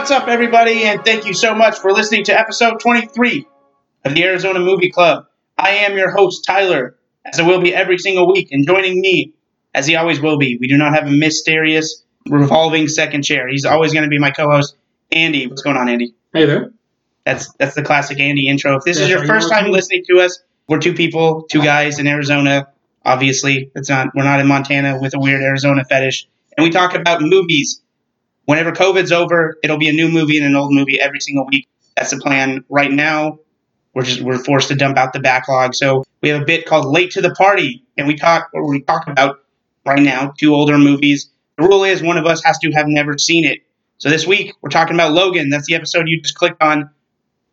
[0.00, 3.46] What's up, everybody, and thank you so much for listening to episode 23
[4.06, 5.26] of the Arizona Movie Club.
[5.58, 9.34] I am your host, Tyler, as I will be every single week, and joining me,
[9.74, 13.46] as he always will be, we do not have a mysterious revolving second chair.
[13.46, 14.74] He's always going to be my co-host,
[15.12, 15.46] Andy.
[15.46, 16.14] What's going on, Andy?
[16.32, 16.72] Hey there.
[17.26, 18.76] That's that's the classic Andy intro.
[18.76, 22.06] If this is your first time listening to us, we're two people, two guys in
[22.06, 22.68] Arizona.
[23.04, 26.94] Obviously, it's not we're not in Montana with a weird Arizona fetish, and we talk
[26.94, 27.82] about movies.
[28.50, 31.68] Whenever COVID's over, it'll be a new movie and an old movie every single week.
[31.96, 32.64] That's the plan.
[32.68, 33.38] Right now,
[33.94, 35.72] we're just we're forced to dump out the backlog.
[35.72, 38.82] So we have a bit called "Late to the Party," and we talk or we
[38.82, 39.36] talk about
[39.86, 41.30] right now two older movies.
[41.58, 43.60] The rule is one of us has to have never seen it.
[43.98, 45.48] So this week we're talking about Logan.
[45.50, 46.90] That's the episode you just clicked on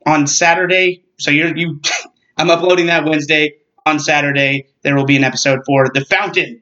[0.08, 1.04] on Saturday.
[1.20, 1.80] So you're you
[2.38, 3.54] I'm uploading that Wednesday.
[3.86, 6.60] On Saturday, there will be an episode for The Fountain,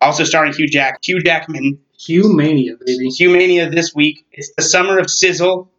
[0.00, 1.78] also starring Hugh Jack Hugh Jackman.
[1.98, 3.08] Hugh Mania, baby.
[3.08, 4.26] Hugh Mania this week.
[4.32, 5.70] It's the summer of sizzle.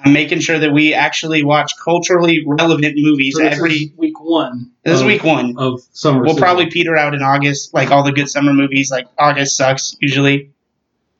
[0.00, 3.72] I'm making sure that we actually watch culturally relevant movies So this every.
[3.74, 4.70] is week one.
[4.84, 5.54] This is of- week one.
[5.58, 6.20] of summer.
[6.20, 6.42] We'll season.
[6.42, 8.90] probably peter out in August, like all the good summer movies.
[8.92, 10.50] Like August sucks usually.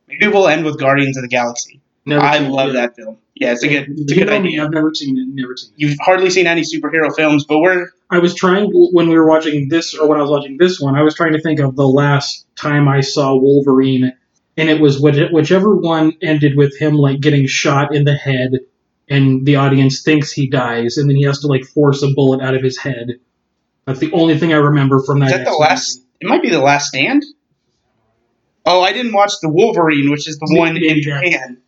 [0.06, 1.80] Maybe we'll end with Guardians of the Galaxy.
[2.06, 3.18] Never I love that film.
[3.34, 4.64] Yeah, it's a good, it's a You good know me, idea.
[4.64, 5.26] I've never seen it.
[5.28, 5.74] Never seen it.
[5.76, 9.68] You've hardly seen any superhero films, but we're I was trying when we were watching
[9.68, 10.94] this, or when I was watching this one.
[10.96, 14.12] I was trying to think of the last time I saw Wolverine,
[14.58, 18.50] and it was whichever one ended with him like getting shot in the head,
[19.08, 22.42] and the audience thinks he dies, and then he has to like force a bullet
[22.42, 23.20] out of his head.
[23.86, 25.26] That's the only thing I remember from that.
[25.26, 26.04] Is that the last?
[26.20, 27.24] It might be the last stand.
[28.66, 31.00] Oh, I didn't watch the Wolverine, which is the one in yeah.
[31.00, 31.62] Japan.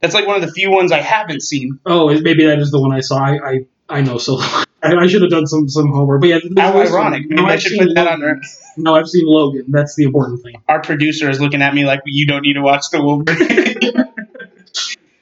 [0.00, 1.78] That's like one of the few ones I haven't seen.
[1.84, 3.18] Oh, maybe that is the one I saw.
[3.18, 3.58] I I,
[3.90, 4.40] I know so.
[4.82, 6.20] I, I should have done some some homework.
[6.20, 7.30] But yeah, How ironic!
[7.30, 8.20] No, I should put that on Logan.
[8.20, 8.40] there.
[8.76, 9.66] No, I've seen Logan.
[9.68, 10.62] That's the important thing.
[10.68, 13.78] Our producer is looking at me like you don't need to watch the Wolverine.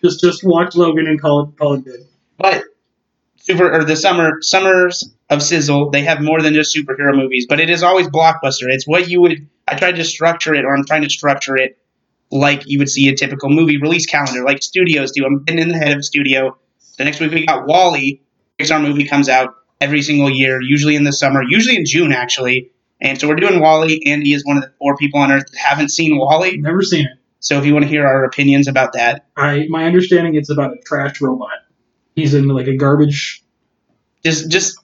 [0.03, 2.07] Just just watch Logan and call it call it good.
[2.39, 2.65] but
[3.37, 7.45] super or the summer summers of sizzle, they have more than just superhero movies.
[7.47, 8.69] But it is always blockbuster.
[8.69, 9.47] It's what you would.
[9.69, 11.77] I tried to structure it, or I'm trying to structure it
[12.31, 15.27] like you would see a typical movie release calendar, like studios do.
[15.27, 16.57] I'm getting in the head of a studio.
[16.97, 18.23] The next week we got WALL-E.
[18.61, 22.71] Pixar movie comes out every single year, usually in the summer, usually in June actually.
[23.01, 24.03] And so we're doing WALL-E.
[24.07, 26.59] Andy is one of the four people on earth that haven't seen WALL-E.
[26.59, 27.13] Never seen it.
[27.39, 30.75] So if you want to hear our opinions about that, I my understanding it's about
[30.75, 31.49] a trash robot.
[32.15, 33.43] He's in like a garbage.
[34.23, 34.79] just just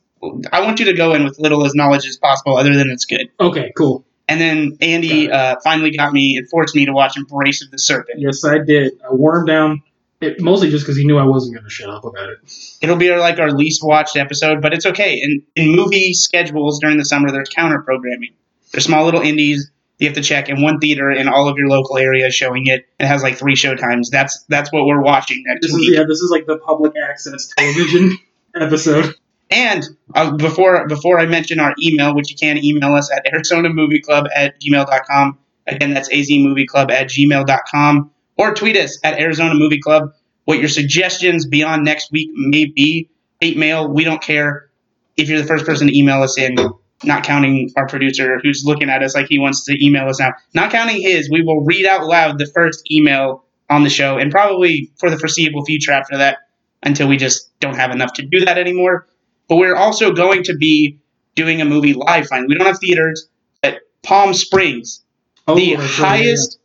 [0.51, 3.05] I want you to go in with little as knowledge as possible, other than it's
[3.05, 3.29] good.
[3.39, 4.07] Okay, cool.
[4.29, 7.79] And then Andy uh, finally got me and forced me to watch Embrace of the
[7.79, 8.21] Serpent.
[8.21, 8.95] Yes, I did.
[9.05, 9.83] I wore him down.
[10.21, 12.39] It, mostly just because he knew I wasn't going to shut up about it.
[12.81, 15.21] It'll be our, like our least watched episode, but it's okay.
[15.21, 18.33] In in movie schedules during the summer, there's counter programming.
[18.73, 21.69] There's small little indies you have to check, and one theater in all of your
[21.69, 22.87] local area showing it.
[22.99, 24.11] It has like three show times.
[24.11, 25.91] That's that's what we're watching next This is week.
[25.95, 26.05] yeah.
[26.09, 28.17] This is like the public access television
[28.55, 29.15] episode.
[29.51, 29.85] And
[30.15, 34.61] uh, before before I mention our email, which you can email us at arizonamovieclub at
[34.61, 35.39] gmail.com.
[35.67, 38.11] Again, that's azmovieclub at gmail.com.
[38.37, 40.13] Or tweet us at Arizona Movie Club
[40.45, 43.09] what your suggestions beyond next week may be.
[43.41, 44.71] Hate mail, we don't care.
[45.17, 46.57] If you're the first person to email us in,
[47.03, 50.33] not counting our producer who's looking at us like he wants to email us now,
[50.55, 54.31] not counting his, we will read out loud the first email on the show and
[54.31, 56.39] probably for the foreseeable future after that
[56.83, 59.07] until we just don't have enough to do that anymore
[59.49, 60.99] but we're also going to be
[61.35, 62.47] doing a movie live find.
[62.49, 63.29] We don't have theaters,
[63.63, 65.03] but Palm Springs,
[65.49, 66.59] Oh, the highest,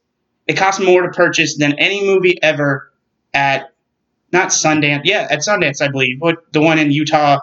[0.48, 2.92] it costs more to purchase than any movie ever
[3.34, 3.74] at,
[4.32, 7.40] not Sundance, yeah, at Sundance, I believe, what the one in Utah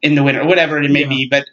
[0.00, 1.08] in the winter, whatever it may Yeah.
[1.08, 1.28] be.
[1.30, 1.44] But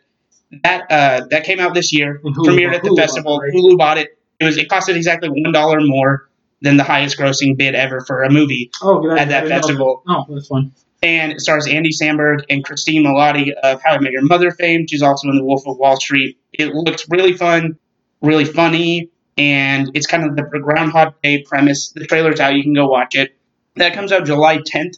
[0.63, 3.39] that uh, that came out this year, Hulu premiered at the Hulu festival.
[3.39, 3.53] right?
[3.53, 4.17] Hulu bought it.
[4.39, 6.29] It was it costed exactly one dollar more
[6.61, 8.69] than the highest grossing bid ever for a movie.
[8.81, 10.03] Oh, at that festival.
[10.07, 10.71] Oh, that's fun.
[11.01, 14.85] and it stars Andy Samberg and Christine Milioti of How I Met Your Mother fame.
[14.87, 16.37] She's also in The Wolf of Wall Street.
[16.53, 17.77] It looks really fun,
[18.21, 21.91] really funny, and it's kind of the Groundhog Day premise.
[21.91, 23.35] The trailer's out; you can go watch it.
[23.75, 24.97] That comes out July 10th,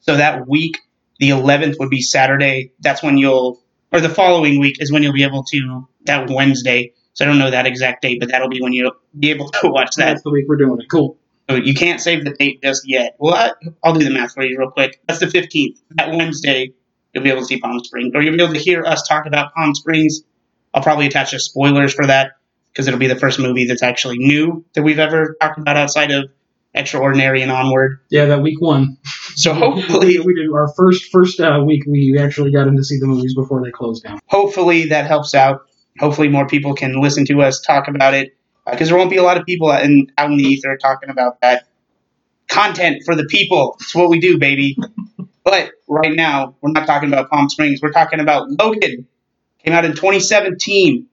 [0.00, 0.78] so that week,
[1.18, 2.72] the 11th would be Saturday.
[2.80, 3.60] That's when you'll,
[3.92, 5.88] or the following week is when you'll be able to.
[6.04, 6.94] That Wednesday.
[7.14, 9.68] So I don't know that exact date, but that'll be when you'll be able to
[9.68, 10.06] watch that.
[10.06, 10.86] That's the week we're doing it.
[10.90, 11.18] Cool.
[11.48, 13.16] So you can't save the date just yet.
[13.18, 13.52] Well, I,
[13.84, 15.00] I'll do the math for you real quick.
[15.06, 15.78] That's the 15th.
[15.90, 16.72] That Wednesday,
[17.12, 19.26] you'll be able to see Palm Springs, or you'll be able to hear us talk
[19.26, 20.22] about Palm Springs.
[20.72, 22.32] I'll probably attach the spoilers for that
[22.72, 26.10] because it'll be the first movie that's actually new that we've ever talked about outside
[26.10, 26.30] of
[26.74, 28.00] Extraordinary and Onward.
[28.08, 28.96] Yeah, that week one.
[29.34, 31.84] So hopefully, we did our first first uh, week.
[31.86, 34.20] We actually got in to see the movies before they closed down.
[34.26, 35.66] hopefully that helps out.
[35.98, 38.34] Hopefully more people can listen to us talk about it
[38.70, 41.10] because there won't be a lot of people out in, out in the ether talking
[41.10, 41.68] about that
[42.48, 43.76] content for the people.
[43.80, 44.76] It's what we do, baby.
[45.44, 47.80] but right now, we're not talking about Palm Springs.
[47.82, 49.06] We're talking about Logan.
[49.64, 51.06] Came out in 2017.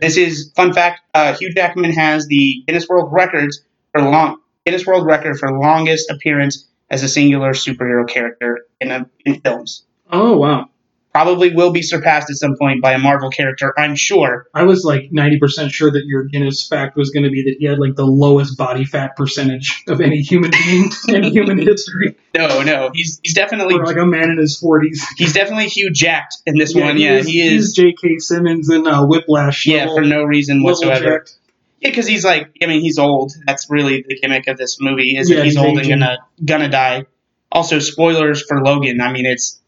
[0.00, 1.02] This is fun fact.
[1.14, 3.60] Uh, Hugh Jackman has the Guinness World Records
[3.92, 9.08] for long Guinness World Record for longest appearance as a singular superhero character in a,
[9.24, 9.84] in films.
[10.10, 10.68] Oh wow.
[11.12, 14.46] Probably will be surpassed at some point by a Marvel character, I'm sure.
[14.54, 17.66] I was like 90% sure that your Guinness fact was going to be that he
[17.66, 22.16] had like the lowest body fat percentage of any human being in human history.
[22.36, 24.98] No, no, he's he's definitely Or like a man in his 40s.
[25.16, 26.96] he's definitely Hugh jacked in this one.
[26.96, 27.74] Yeah, is, he He's is.
[27.74, 28.18] J.K.
[28.18, 29.66] Simmons in uh, Whiplash.
[29.66, 31.18] Yeah, level- for no reason whatsoever.
[31.18, 31.34] jacked.
[31.80, 33.32] Yeah, because he's like, I mean, he's old.
[33.46, 35.92] That's really the gimmick of this movie is Yeah, that he's, he's old aging.
[35.94, 37.06] and gonna gonna die.
[37.50, 39.00] Also, spoilers for Logan.
[39.00, 39.58] I mean, it's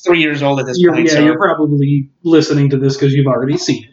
[0.00, 1.06] three years old at this You're, point.
[1.08, 3.90] yeah, so you're probably listening to this because you've already seen it.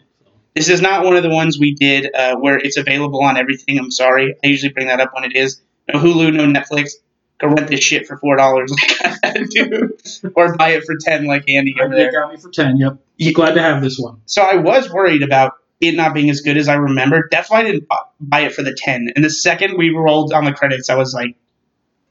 [0.54, 3.78] this is not one of the ones we did uh, where it's available on everything.
[3.78, 4.34] I'm sorry.
[4.44, 5.60] I usually bring that up when it is.
[5.92, 6.90] No Hulu, no Netflix.
[7.38, 8.70] Go rent this shit for four dollars,
[9.02, 9.96] like I do,
[10.34, 12.12] or buy it for ten, like Andy over They there.
[12.12, 12.98] got me for 10, yep.
[13.16, 14.20] You glad to have this one.
[14.26, 17.28] So I was worried about it not being as good as I remembered.
[17.30, 17.86] That's why I didn't
[18.20, 19.08] buy it for the ten.
[19.16, 21.34] And the second we rolled on the credits, I was like,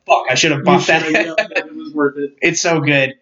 [0.08, 0.24] "Fuck!
[0.32, 2.32] I should have bought that." yep, it was worth it.
[2.42, 3.14] it's so good.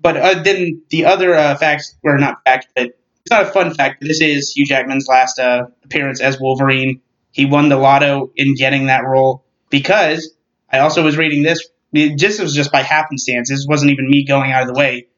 [0.00, 3.74] But uh, then the other uh, facts were not facts, but it's not a fun
[3.74, 4.00] fact.
[4.00, 7.00] But this is Hugh Jackman's last uh, appearance as Wolverine.
[7.32, 10.34] He won the lotto in getting that role because
[10.70, 11.66] I also was reading this.
[11.92, 13.48] It just was just by happenstance.
[13.48, 15.08] This wasn't even me going out of the way,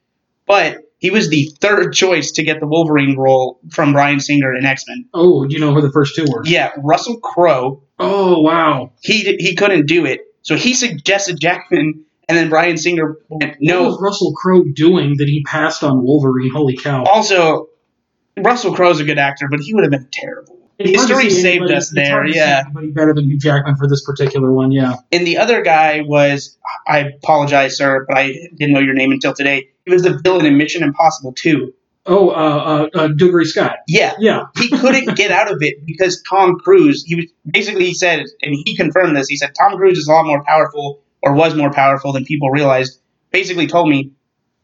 [0.46, 4.64] but he was the third choice to get the Wolverine role from Bryan Singer in
[4.64, 5.06] X Men.
[5.14, 6.42] Oh, do you know who the first two were?
[6.44, 8.92] Yeah, Russell Crowe Oh, wow.
[9.00, 13.82] he he couldn't do it, so he suggested Jackman, and then Bryan Singer went, "No,
[13.82, 16.50] What was Russell Crowe doing that he passed on Wolverine?
[16.52, 17.04] Holy cow.
[17.04, 17.68] Also,
[18.36, 20.56] Russell Crowe's a good actor, but he would have been terrible.
[20.78, 22.62] It's History saved anybody- us it's there, yeah.
[22.66, 24.94] Anybody better than Hugh Jackman for this particular one, yeah.
[25.10, 29.34] And the other guy was, I apologize, sir, but I didn't know your name until
[29.34, 29.70] today.
[29.86, 31.74] He was the villain in Mission Impossible 2.
[32.06, 32.32] Oh, uh,
[32.94, 33.78] uh, uh, Dougray Scott.
[33.88, 34.44] Yeah, Yeah.
[34.56, 38.54] he couldn't get out of it because Tom Cruise, he was basically he said, and
[38.64, 41.70] he confirmed this, he said Tom Cruise is a lot more powerful, or was more
[41.70, 43.00] powerful than people realized.
[43.30, 44.12] Basically told me,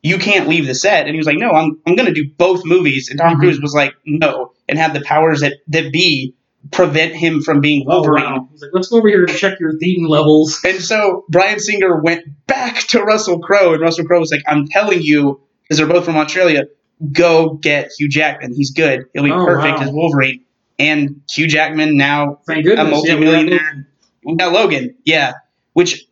[0.02, 1.06] you can't leave the set.
[1.06, 3.08] And he was like, no, I'm, I'm going to do both movies.
[3.10, 3.40] And Tom Mhm.
[3.40, 6.34] Cruise was like, no, and had the powers that, that be
[6.72, 8.24] prevent him from being Wolverine.
[8.24, 8.48] Oh, wow.
[8.52, 10.60] He's like, let's go over here and check your thetan levels.
[10.64, 14.66] And so Bryan Singer went back to Russell Crowe, and Russell Crowe was like, I'm
[14.68, 16.64] telling you, because they're both from Australia,
[17.12, 18.54] go get Hugh Jackman.
[18.54, 19.04] He's good.
[19.12, 19.84] He'll be Oh, perfect wow.
[19.84, 20.42] as Wolverine.
[20.78, 22.86] And Hugh Jackman now Thank goodness.
[22.88, 23.88] A multimillionaire.
[24.24, 25.32] we got Logan, yeah.
[25.74, 26.04] Which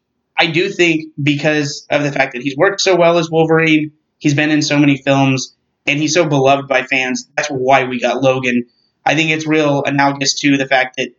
[0.43, 4.35] I do think because of the fact that he's worked so well as Wolverine, he's
[4.35, 5.55] been in so many films,
[5.87, 7.29] and he's so beloved by fans.
[7.37, 8.67] That's why we got Logan.
[9.07, 11.11] I think it's real analogous to the fact that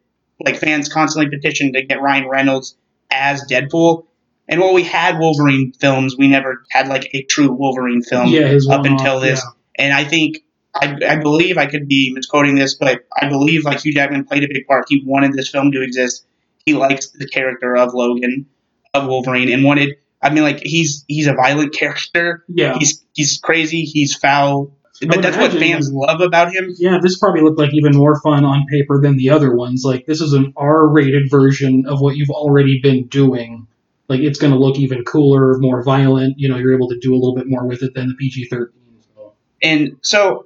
[0.42, 2.76] like fans constantly petitioned to get Ryan Reynolds
[3.10, 4.08] as Deadpool.
[4.50, 8.58] And while we had Wolverine films, we never had like a true Wolverine film yeah,
[8.70, 9.40] up until this.
[9.40, 9.86] yeah.
[9.86, 10.40] And I think,
[10.76, 14.44] I, I believe, I could be misquoting this, but I believe like Hugh Jackman played
[14.44, 14.88] a big part.
[14.90, 16.26] He wanted this film to exist.
[16.66, 18.48] He likes the character of Logan,
[18.94, 19.96] of Wolverine, and wanted.
[20.22, 22.44] I mean, like he's he's a violent character.
[22.48, 22.78] Yeah.
[22.78, 23.84] He's he's crazy.
[23.84, 24.76] He's foul.
[25.02, 26.74] But that's what fans love about him.
[26.78, 29.84] Yeah, this probably looked like even more fun on paper than the other ones.
[29.84, 33.68] Like, this is an R rated version of what you've already been doing.
[34.08, 36.40] Like, it's going to look even cooler, more violent.
[36.40, 38.48] You know, you're able to do a little bit more with it than the PG
[38.50, 38.72] 13.
[39.16, 39.34] So.
[39.62, 40.46] And so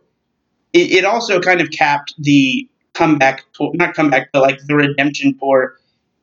[0.73, 5.75] it, it also kind of capped the comeback, not comeback, but like the redemption tour,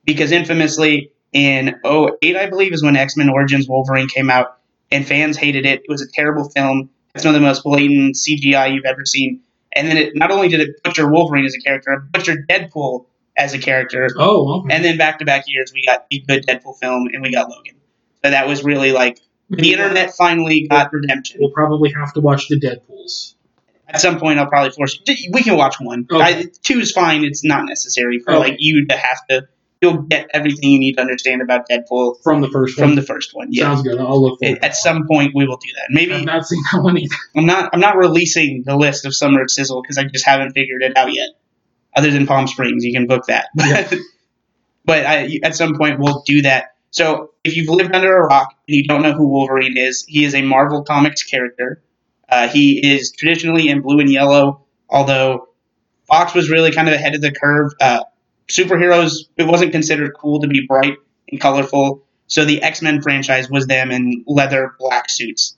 [0.04, 4.56] because infamously in 08, I believe, is when X Men Origins Wolverine came out,
[4.90, 5.80] and fans hated it.
[5.80, 6.88] It was a terrible film.
[7.14, 9.42] It's one of the most blatant CGI you've ever seen.
[9.76, 13.06] And then it not only did it butcher Wolverine as a character, it butchered Deadpool
[13.36, 14.08] as a character.
[14.16, 14.74] Oh, okay.
[14.74, 17.50] And then back to back years, we got a good Deadpool film, and we got
[17.50, 17.74] Logan.
[18.24, 19.18] So that was really like
[19.50, 21.38] the internet finally got redemption.
[21.40, 23.34] We'll probably have to watch the Deadpools.
[23.88, 24.98] At some point, I'll probably force.
[25.30, 26.06] We can watch one.
[26.10, 26.22] Okay.
[26.22, 27.22] I, two is fine.
[27.24, 28.50] It's not necessary for Okay.
[28.50, 29.48] like you to have to.
[29.84, 32.94] You'll get everything you need to understand about Deadpool From the first from one.
[32.96, 33.48] the first one.
[33.50, 33.64] Yeah.
[33.74, 33.98] Sounds good.
[34.00, 34.64] I'll look for It-.
[34.64, 35.86] At some point, we will do that.
[35.90, 37.14] Maybe I've Maybe not seen that one either.
[37.36, 37.70] I'm not.
[37.72, 40.96] I'm not releasing the list of Summer at Sizzle because I just haven't figured it
[40.96, 41.28] out yet.
[41.96, 43.48] Other than Palm Springs, you can book that.
[43.56, 43.88] Yeah.
[44.84, 46.74] but I, at some point, we'll do that.
[46.90, 50.24] So if you've lived under a rock and you don't know who Wolverine is, he
[50.24, 51.82] is a Marvel Comics character.
[52.28, 55.48] Uh, he is traditionally in blue and yellow, although
[56.06, 57.72] Fox was really kind of ahead of the curve.
[57.80, 58.04] Uh,
[58.48, 60.96] superheroes, it wasn't considered cool to be bright
[61.30, 62.02] and colorful.
[62.26, 65.56] So the X Men franchise was them in leather black suits.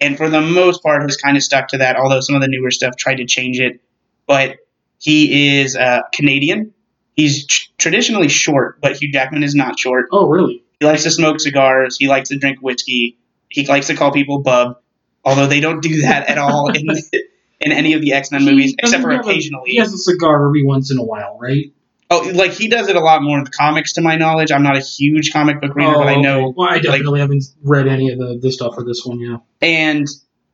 [0.00, 2.48] And for the most part, has kind of stuck to that, although some of the
[2.48, 3.80] newer stuff tried to change it.
[4.26, 4.56] But
[4.98, 6.74] he is uh, Canadian.
[7.14, 10.08] He's tr- traditionally short, but Hugh Jackman is not short.
[10.12, 10.62] Oh, really?
[10.80, 11.96] He likes to smoke cigars.
[11.96, 13.18] He likes to drink whiskey.
[13.48, 14.78] He likes to call people bub,
[15.24, 16.86] although they don't do that at all in
[17.60, 19.70] in any of the X Men movies, except for doesn't a- occasionally.
[19.70, 21.72] he has a cigar every once in a while, right?
[22.08, 24.52] Oh, like he does it a lot more in the comics, to my knowledge.
[24.52, 27.20] I'm not a huge comic book reader, oh, but I oh, know Well, I definitely
[27.20, 29.18] haven't read any of the, the stuff for this one.
[29.18, 29.38] Yeah.
[29.60, 30.06] and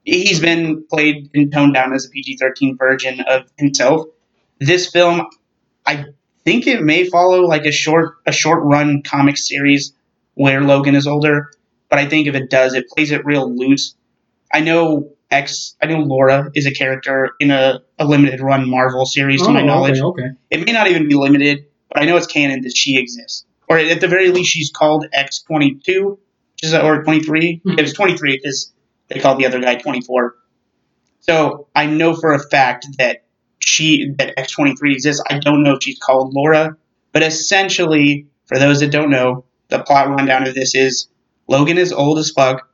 [0.04, 4.06] he's been played and toned down as a PG-13 version of himself.
[4.58, 5.26] This film,
[5.84, 6.06] I
[6.44, 9.92] think it may follow like a short a short run comic series
[10.34, 11.50] where Logan is older,
[11.88, 13.94] but I think if it does, it plays it real loose.
[14.52, 19.06] I know X, I know Laura is a character in a, a limited run Marvel
[19.06, 19.98] series, to my Oh, knowledge.
[20.00, 20.22] Okay.
[20.24, 20.30] okay.
[20.50, 23.78] It may not even be limited, but I know it's canon that she exists, or
[23.78, 27.60] at the very least, she's called X22, which is or 23.
[27.66, 27.78] Mhm.
[27.78, 28.72] It was 23 because
[29.08, 30.34] they called the other guy 24.
[31.20, 33.24] So I know for a fact that
[33.60, 35.22] she that X23 exists.
[35.30, 36.76] I don't know if she's called Laura,
[37.12, 41.06] but essentially, for those that don't know, the plot rundown of this is
[41.48, 42.68] Logan is old as fuck.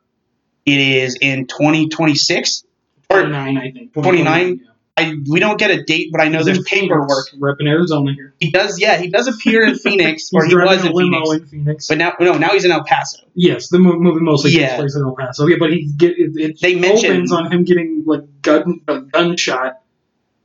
[0.73, 2.65] It is in 2026.
[3.11, 3.93] Or 29, I think.
[3.95, 4.49] 29?
[4.49, 4.65] Yeah.
[4.99, 7.29] I we don't get a date, but I know He's there's paperwork.
[7.39, 8.35] Repping Arizona here.
[8.41, 11.87] He does, yeah, he does appear in Phoenix, or he was in Phoenix, in Phoenix.
[11.87, 13.21] but now no, now he's in El Paso.
[13.35, 14.71] yes, the mo- movie mostly Yeah.
[14.71, 15.47] takes place in El Paso.
[15.47, 19.81] Yeah, but he get it, it They mentioned- on him getting like gun a gunshot,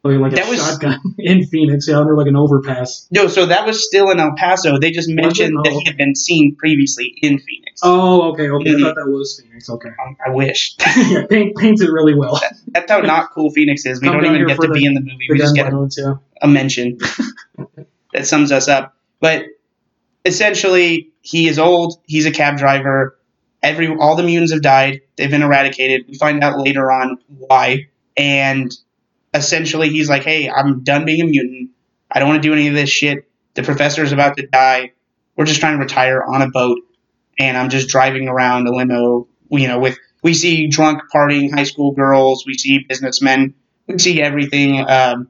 [0.03, 3.07] like, like a That was- shotgun in Phoenix, yeah, under like an overpass.
[3.09, 4.77] No, so that was still in El Paso.
[4.77, 7.62] They just mentioned that he had been seen previously in Phoenix.
[7.81, 8.69] Oh, okay, okay.
[8.71, 8.77] Mhm.
[8.77, 9.69] I thought that was Phoenix.
[9.69, 10.75] Okay, Um, I wish.
[10.97, 12.39] yeah, paint, paints it really well.
[12.67, 14.01] That's how not cool Phoenix is.
[14.01, 15.25] We Come don't even get to the- be in the movie.
[15.27, 16.13] The We just get a, yeah.
[16.41, 16.97] a mention
[18.13, 18.95] that sums us up.
[19.19, 19.45] But
[20.25, 21.99] essentially, he is old.
[22.05, 23.17] He's a cab driver.
[23.61, 25.01] Every all the mutants have died.
[25.15, 26.05] They've been eradicated.
[26.07, 27.87] We find out later on why.
[28.17, 28.71] And
[29.33, 31.69] essentially, he's like, "Hey, I'm done being a mutant.
[32.11, 33.27] I don't want to do any of this shit.
[33.55, 34.91] The professor is about to die.
[35.35, 36.79] We're just trying to retire on a boat,
[37.39, 39.27] and I'm just driving around a limo.
[39.49, 42.45] You know, with we see drunk partying high school girls.
[42.45, 43.53] We see businessmen.
[43.87, 44.79] We see everything.
[44.89, 45.29] Um,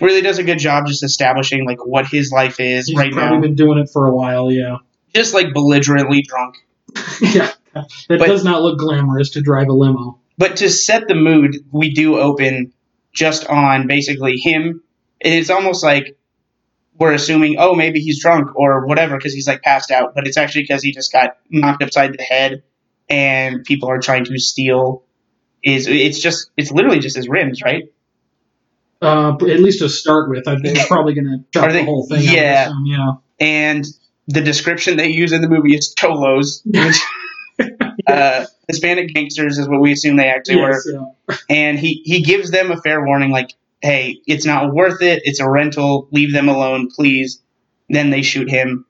[0.00, 3.36] really does a good job just establishing like what his life is He's right probably
[3.36, 3.42] now.
[3.42, 4.78] been doing it for a while, yeah.
[5.14, 6.56] Just like belligerently drunk.
[7.20, 10.18] yeah, that But- does not look glamorous to drive a limo.
[10.38, 12.72] But to set the mood, we do open
[13.12, 14.82] just on basically him.
[15.20, 16.16] It's almost like
[17.02, 20.14] we're assuming, oh, maybe he's drunk or whatever because he's like passed out.
[20.14, 22.62] But it's actually because he just got knocked upside the head
[23.08, 25.04] and people are trying to steal.
[25.64, 27.84] Is it's just it's literally just his rims, right?
[29.00, 32.06] Uh, at least to start with, I think it's probably going to chop the whole
[32.06, 32.22] thing.
[32.22, 32.68] yeah.
[32.68, 33.12] so, yeah.
[33.40, 33.84] And
[34.28, 37.00] the description they use in the movie is cholos, which
[38.06, 40.80] uh, Hispanic gangsters is what we assume they actually were.
[40.86, 41.36] Yeah.
[41.50, 45.22] and he he gives them a fair warning like hey it's not worth it.
[45.24, 46.08] It's a rental.
[46.12, 47.42] Leave them alone please.
[47.88, 48.86] Then they shoot him.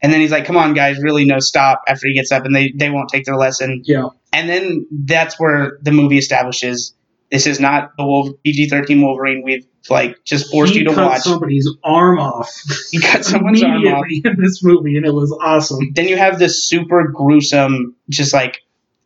[0.00, 2.54] And then he's like come on guys really no stop after he gets up and
[2.56, 3.82] they they won't take their lesson.
[3.84, 4.08] Yeah.
[4.32, 6.94] and then that's where the movie establishes
[7.30, 11.10] this is not the Wolf- PG-13 Wolverine we've like just forced he you to cut
[11.10, 11.22] watch.
[11.22, 12.50] somebody's arm off.
[12.90, 14.04] he cut someone's arm off.
[14.08, 15.92] in this movie, and it was awesome.
[15.94, 18.60] then you have this super gruesome just like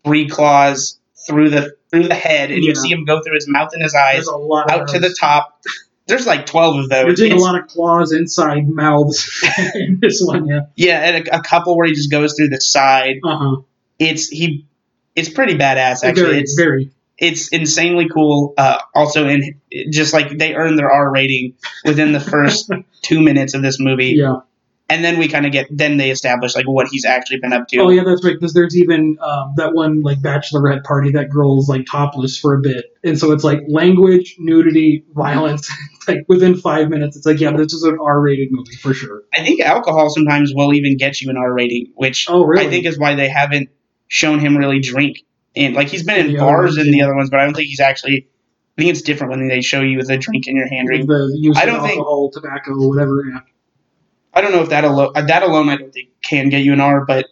[0.04, 3.70] three claws through the through the head and you see him go through his mouth
[3.72, 5.62] and his eyes out to the top.
[6.06, 7.18] There's like twelve of You're those.
[7.18, 10.46] seeing a lot of claws inside mouths in this one.
[10.46, 10.60] Yeah.
[10.76, 13.16] yeah, and a, a couple where he just goes through the side.
[13.24, 13.56] Uh huh.
[13.98, 14.66] It's he.
[15.16, 16.22] It's pretty badass actually.
[16.26, 16.90] Very, it's very.
[17.18, 18.54] it's insanely cool.
[18.56, 21.54] Uh, also, in just like they earn their R rating
[21.84, 22.70] within the first
[23.02, 24.40] two minutes of this movie, Yeah.
[24.88, 27.66] And then we kind of get then they establish like what he's actually been up
[27.68, 27.78] to.
[27.78, 28.34] Oh yeah, that's right.
[28.34, 32.60] Because there's even um, that one like bachelorette party that girl's like topless for a
[32.60, 35.70] bit, and so it's like language, nudity, violence.
[36.08, 39.22] like within five minutes, it's like yeah, this is an R-rated movie for sure.
[39.34, 42.66] I think alcohol sometimes will even get you an R rating, which Oh really?
[42.66, 43.70] I think is why they haven't
[44.08, 45.24] shown him really drink.
[45.56, 47.80] And like he's been in bars in the other ones, but I don't think he's
[47.80, 48.28] actually.
[48.78, 50.88] I think it's different when they show you with a drink in your hand.
[50.92, 53.24] Like the use I of don't think- alcohol, tobacco, whatever.
[53.26, 53.40] Yeah.
[54.36, 56.74] I don't know if that alone uh, that alone I don't think can get you
[56.74, 57.26] an R, but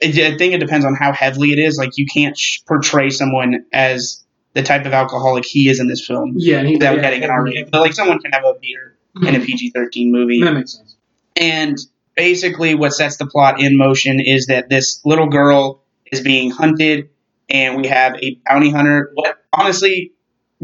[0.00, 1.78] it, I think it depends on how heavily it is.
[1.78, 6.04] Like you can't sh- portray someone as the type of alcoholic he is in this
[6.04, 7.68] film Yeah, he, without yeah, getting an R rating.
[7.70, 9.28] But like someone can have a beer mm-hmm.
[9.28, 10.42] in a PG thirteen movie.
[10.42, 10.96] That makes sense.
[11.36, 11.78] And
[12.16, 17.10] basically, what sets the plot in motion is that this little girl is being hunted,
[17.48, 19.12] and we have a bounty hunter.
[19.14, 20.12] What honestly,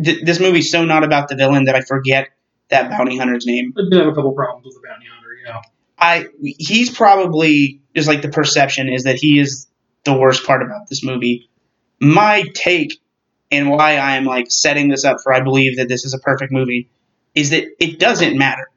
[0.02, 2.30] th- this movie's so not about the villain that I forget
[2.70, 3.72] that bounty hunter's name.
[3.78, 5.17] I did have a couple problems with the bounty hunter.
[5.98, 9.66] I he's probably just like the perception is that he is
[10.04, 11.50] the worst part about this movie.
[12.00, 12.92] My take
[13.50, 16.18] and why I am like setting this up for I believe that this is a
[16.18, 16.90] perfect movie
[17.34, 18.68] is that it doesn't matter.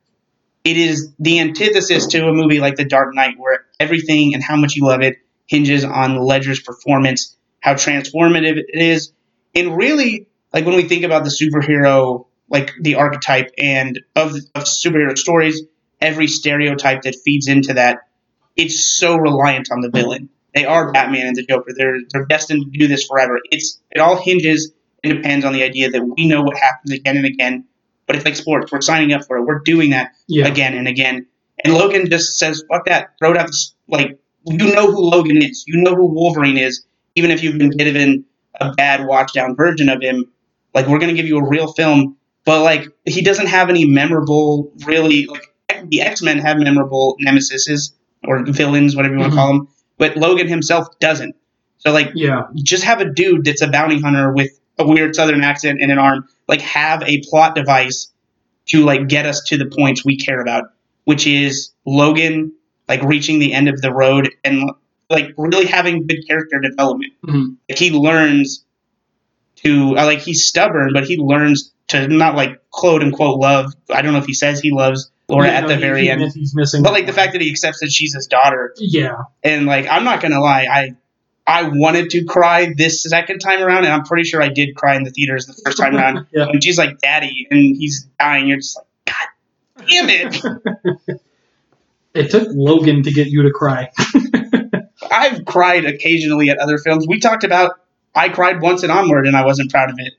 [0.64, 4.56] it is the antithesis to a movie like The Dark Knight, where everything and how
[4.56, 9.12] much you love it hinges on Ledger's performance, how transformative it is,
[9.56, 14.64] and really, like when we think about the superhero, like the archetype and of, of
[14.64, 15.64] superhero stories,
[16.02, 18.00] every stereotype that feeds into that,
[18.56, 20.30] it's so reliant on the villain.
[20.54, 21.72] They are Batman and the Joker.
[21.76, 23.40] They're they're destined to do this forever.
[23.52, 27.16] It's it all hinges and depends on the idea that we know what happens again
[27.18, 27.66] and again.
[28.08, 28.72] But it's like sports.
[28.72, 29.44] We're signing up for it.
[29.44, 30.48] We're doing that Yeah.
[30.48, 31.28] again and again.
[31.64, 33.12] And Logan just says, "Fuck that!
[33.20, 35.64] Throw it out." the- Like you know who Logan is.
[35.68, 36.84] You know who Wolverine is.
[37.16, 38.26] Even if you've been given
[38.60, 40.26] a bad, watch down version of him,
[40.74, 42.18] like we're gonna give you a real film.
[42.46, 45.28] But like he doesn't have any memorable, really.
[45.28, 45.44] Like
[45.90, 49.68] the X Men have memorable nemesises or villains, whatever you want to call them.
[49.98, 51.36] But Logan himself doesn't.
[51.80, 52.44] So like Yeah.
[52.56, 56.00] just have a dude that's a bounty hunter with a weird southern accent and an
[56.00, 58.08] arm like have a plot device
[58.68, 60.66] to like get us to the points we care about
[61.04, 62.52] which is logan
[62.88, 64.72] like reaching the end of the road and
[65.10, 67.58] like really having good character development Mhm.
[67.70, 68.64] like he learns
[69.58, 74.02] to uh, like he's stubborn but he learns to not like quote unquote love i
[74.02, 76.10] don't know if he says he loves laura Yeah, at no, the he- very he-
[76.12, 76.84] end He's missing.
[76.84, 79.16] but like the fact that he accepts that she's his daughter Yeah.
[79.44, 80.96] and like I'm not gonna lie, I
[81.48, 84.96] I wanted to cry this second time around, and I'm pretty sure I did cry
[84.96, 86.28] in the theaters the first time around.
[86.32, 86.46] Yeah.
[86.46, 88.86] When she's like, "Daddy," and he's dying, you're just like,
[89.78, 91.20] "God damn it!"
[92.14, 93.90] It took Logan to get you to cry.
[95.12, 97.06] I've cried occasionally at other films.
[97.08, 97.80] We talked about
[98.14, 100.14] I cried once in Onward, and I wasn't proud of it.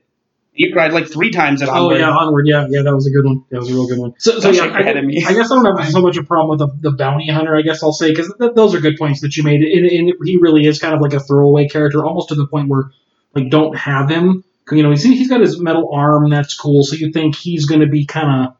[0.55, 1.95] You cried like three times at oh, Onward.
[1.95, 2.47] Oh yeah, onward.
[2.47, 3.43] Yeah, yeah, that was a good one.
[3.49, 4.13] That was a real good one.
[4.19, 5.25] So, so yeah, shake I, head at me.
[5.25, 7.57] I guess I don't have so much a problem with the, the bounty hunter.
[7.57, 9.61] I guess I'll say because th- those are good points that you made.
[9.61, 12.69] And, and he really is kind of like a throwaway character, almost to the point
[12.69, 12.91] where
[13.33, 14.43] like don't have him.
[14.71, 16.29] You know, he's he's got his metal arm.
[16.29, 16.83] That's cool.
[16.83, 18.55] So you think he's going to be kind of.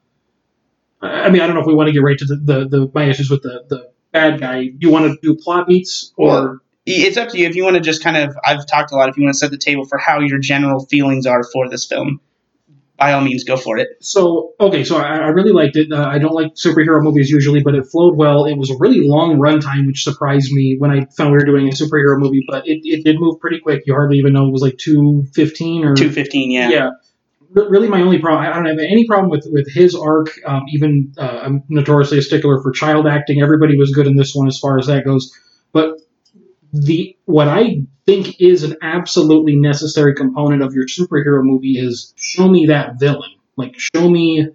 [1.00, 2.90] I mean, I don't know if we want to get right to the the, the
[2.92, 4.64] my issues with the the bad guy.
[4.64, 6.26] Do you want to do plot beats or?
[6.28, 8.36] Well, It's up to you if you want to just kind of.
[8.44, 9.08] I've talked a lot.
[9.08, 11.86] If you want to set the table for how your general feelings are for this
[11.86, 12.20] film,
[12.98, 13.88] by all means, go for it.
[14.00, 15.90] So okay, so I, I really liked it.
[15.90, 18.44] Uh, I don't like superhero movies usually, but it flowed well.
[18.44, 21.68] It was a really long runtime, which surprised me when I found we were doing
[21.68, 22.44] a superhero movie.
[22.46, 23.84] But it, it did move pretty quick.
[23.86, 26.68] You hardly even know it was like two fifteen or Two fifteen, yeah.
[26.68, 26.90] yeah.
[27.50, 28.44] Really, my only problem.
[28.44, 30.28] I don't have any problem with with his arc.
[30.44, 33.40] Um, even uh, I'm notoriously a stickler for child acting.
[33.40, 35.32] Everybody was good in this one as far as that goes.
[35.72, 35.98] But
[36.74, 42.48] the what I think is an absolutely necessary component of your superhero movie is show
[42.48, 43.30] me that villain.
[43.56, 44.48] Like show me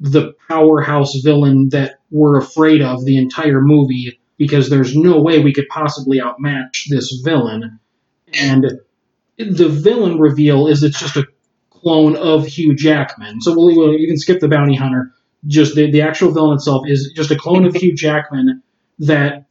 [0.00, 5.52] the powerhouse villain that we're afraid of the entire movie because there's no way we
[5.52, 7.78] could possibly outmatch this villain.
[8.32, 8.80] And
[9.36, 11.26] the villain reveal is it's just a
[11.68, 13.42] clone of Hugh Jackman.
[13.42, 15.12] So we'll, we'll, can skip the bounty hunter.
[15.46, 18.62] Just the, the actual villain itself is just a clone of Hugh Jackman
[19.00, 19.47] that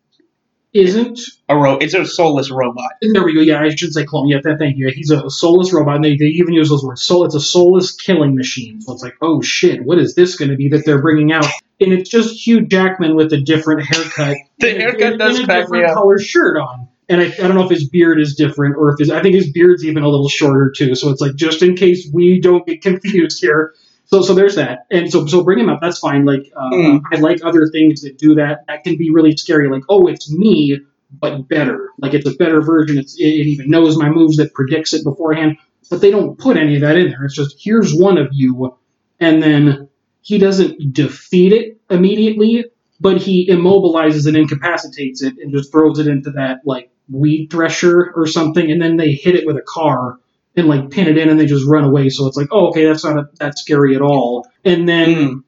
[0.73, 2.91] isn't A ro- it's a soulless robot.
[3.01, 3.41] there we go.
[3.41, 4.27] Yeah, I should say clone.
[4.27, 4.89] Yeah, thank you.
[4.93, 5.95] He's a soulless robot.
[5.95, 7.01] And they, they even use those words.
[7.01, 7.25] Soul.
[7.25, 8.81] It's a soulless killing machine.
[8.81, 11.45] So it's like, oh shit, what is this going to be that they're bringing out?
[11.79, 14.37] And it's just Hugh Jackman with a different haircut.
[14.59, 16.87] The haircut and- does and a different color shirt on.
[17.09, 19.35] And I, I don't know if his beard is different or if his I think
[19.35, 20.93] his beard's even a little shorter too.
[20.95, 23.73] So it's like just in case we don't get confused here.
[24.07, 24.87] So so there's that.
[24.91, 25.79] And so so bring him up.
[25.81, 26.25] That's fine.
[26.25, 27.01] Like uh, Mm.
[27.13, 28.65] I like other things that do that.
[28.67, 29.69] That can be really scary.
[29.69, 30.79] Like oh, it's me
[31.11, 31.91] but better.
[31.99, 32.97] Like it's a better version.
[32.97, 35.57] It's, it, it even knows my moves that predicts it beforehand.
[35.89, 37.25] But they don't put any of that in there.
[37.25, 38.77] It's just here's one of you,
[39.21, 39.89] and then
[40.21, 42.65] he doesn't defeat it immediately,
[42.99, 48.11] but he immobilizes and incapacitates it and just throws it into that like weed thresher
[48.15, 50.19] or something, and then they hit it with a car
[50.57, 52.09] and like pin it in and they just run away.
[52.09, 54.47] So it's like, oh, okay, that's not a, that scary at all.
[54.65, 55.43] And then Mm.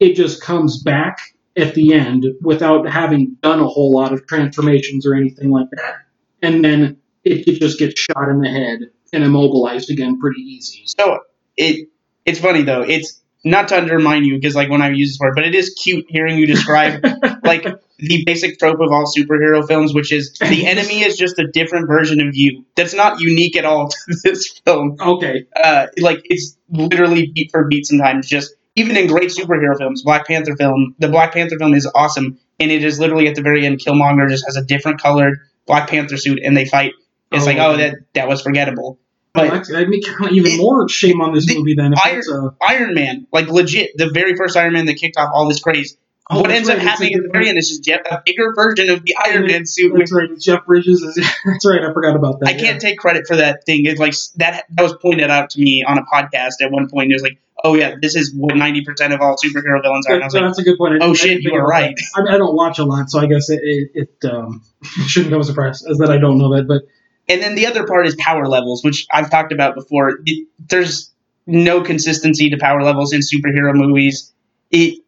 [0.00, 1.18] it just comes back
[1.56, 5.94] at the end without having done a whole lot of transformations or anything like that.
[6.42, 8.80] And then it, it just gets shot in the head
[9.12, 10.84] and immobilized again pretty easy.
[10.86, 11.20] So
[11.56, 11.88] it
[12.24, 12.82] it's funny though.
[12.82, 15.74] It's not to undermine you because like when I use this word, but it is
[15.82, 17.04] cute hearing you describe
[17.44, 17.66] like
[18.02, 21.86] the basic trope of all superhero films, which is the enemy is just a different
[21.88, 22.64] version of you.
[22.76, 24.96] That's not unique at all to this film.
[25.00, 25.46] Okay.
[25.56, 28.26] Uh, like it's literally beat for beat sometimes.
[28.28, 32.38] Just even in great superhero films, Black Panther film, the Black Panther film is awesome,
[32.58, 35.88] and it is literally at the very end, Killmonger just has a different colored Black
[35.88, 36.92] Panther suit, and they fight.
[37.30, 38.98] It's Oh, like, oh, that that was forgettable.
[39.34, 42.30] But that's- I'd make even more shame on this the movie than If Iron- it's
[42.30, 45.60] a, Iron Man, like legit, the very first Iron Man that kicked off all this
[45.60, 45.96] craze,
[46.30, 48.22] Oh, what ends up right, it's happening at the very end is just Jeff, a
[48.24, 49.92] bigger version of the Iron Man suit.
[49.96, 50.28] That's right.
[50.38, 51.16] Jeff Bridges is.
[51.44, 51.82] That's right.
[51.82, 52.48] I forgot about that.
[52.48, 53.86] I can't take credit for that thing.
[53.86, 57.10] It's like that that was pointed out to me on a podcast at one point.
[57.10, 60.14] It was like, oh yeah, this is what ninety percent of all superhero villains are.
[60.14, 61.02] And I was like, that's a good point.
[61.02, 61.98] Oh, shit, you were right.
[62.14, 63.90] I, mean, I don't watch a lot, so I guess it, it,
[64.22, 64.62] it um,
[65.06, 66.68] shouldn't come as a surprise as that I don't know that.
[66.68, 66.82] But
[67.28, 70.20] And then the other part is power levels, which I've talked about before.
[70.24, 71.10] It, there's
[71.46, 74.32] no consistency to power levels in superhero movies.
[74.70, 75.02] It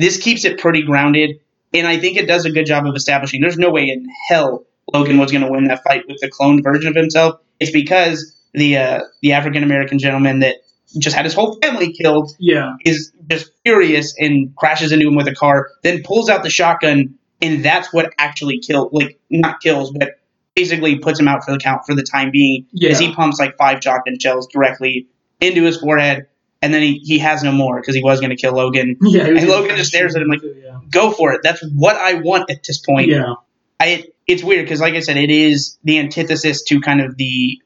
[0.00, 1.40] this keeps it pretty grounded,
[1.74, 3.40] and I think it does a good job of establishing.
[3.40, 6.62] There's no way in hell Logan was going to win that fight with the cloned
[6.62, 7.40] version of himself.
[7.60, 10.56] It's because the uh, the African American gentleman that
[10.98, 15.28] just had his whole family killed yeah, is just furious and crashes into him with
[15.28, 19.92] a car, then pulls out the shotgun, and that's what actually kills, like not kills,
[19.92, 20.18] but
[20.56, 22.66] basically puts him out for the count for the time being.
[22.72, 25.06] yeah, As he pumps like five shotgun shells directly
[25.40, 26.26] into his forehead,
[26.62, 28.96] and then he, he has no more because he was going to kill Logan.
[29.02, 29.26] yeah.
[29.26, 31.40] and Logan just stares at him like- yeah, Go for it.
[31.42, 33.08] That's what I want at this point.
[33.08, 33.34] yeah,
[33.78, 37.60] I it's weird because like I said, it is the antithesis to kind of the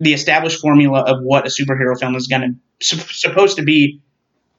[0.00, 2.42] the established formula of what a superhero film is going
[2.80, 4.00] to supposed to be.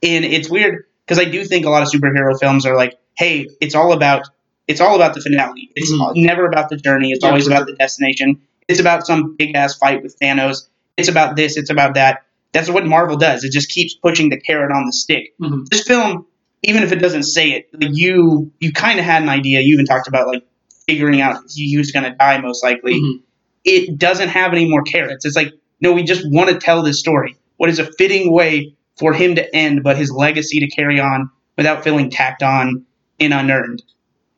[0.04, 3.47] And it's weird because I do think a lot of superhero films are like, hey,
[3.62, 4.28] it's all about
[4.67, 5.69] it's all about the finale.
[5.76, 6.15] It's Mhm.
[6.17, 7.12] never about the journey.
[7.12, 8.41] It's Yeah, always about the destination.
[8.67, 10.67] It's about some big ass fight with Thanos.
[10.97, 11.56] It's about this.
[11.56, 12.23] It's about that.
[12.53, 13.43] That's what Marvel does.
[13.43, 15.33] It just keeps pushing the carrot on the stick.
[15.41, 15.67] Mhm.
[15.69, 16.25] This film,
[16.63, 19.62] even if it doesn't say it, like you you kind of had an idea.
[19.62, 20.43] You even talked about like
[20.88, 22.93] figuring out he was going to die most likely.
[22.95, 23.19] Mhm.
[23.65, 25.25] It doesn't have any more carrots.
[25.25, 27.36] It's like no, we just want to tell this story.
[27.57, 31.29] What is a fitting way for him to end, but his legacy to carry on
[31.55, 32.86] without feeling tacked on
[33.19, 33.83] and unearned?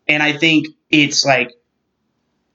[0.08, 1.52] And I think it's like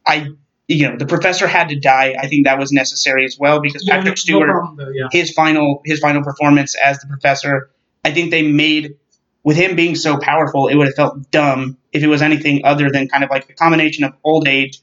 [0.06, 0.28] I.
[0.66, 2.14] You know, the professor had to die.
[2.18, 5.08] I think that was necessary as well because Yeah, Patrick no Stewart problem there, yeah,
[5.12, 7.70] his final his final performance as the professor.
[8.04, 8.96] I think they made
[9.42, 12.90] with him being so powerful, it would have felt dumb if it was anything other
[12.90, 14.78] than kind of like a combination of old age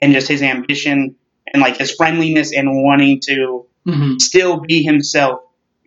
[0.00, 1.14] and just his ambition
[1.52, 4.20] and like his friendliness and wanting to Mhm.
[4.20, 5.40] still be himself.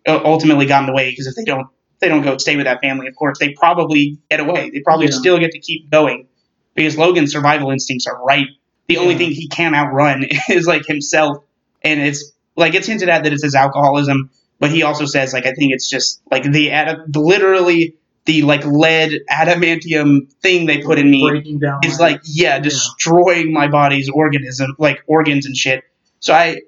[0.08, 1.62] uh, Ultimately, got in the way because if they don't
[1.94, 4.70] if they don't go stay with that family, of course they probably get away.
[4.72, 5.12] They probably Yeah.
[5.14, 6.28] still get to keep going
[6.76, 8.48] because Logan's survival instincts are right.
[8.88, 11.44] The only thing he can outrun is like himself,
[11.84, 15.46] and it's like it's hinted at that it's his alcoholism, but he also says like
[15.46, 21.00] I think it's just like the ad- literally the like lead adamantium thing they put
[21.00, 25.84] in me is like yeah destroying my body's organism like organs and shit.
[26.20, 26.62] So I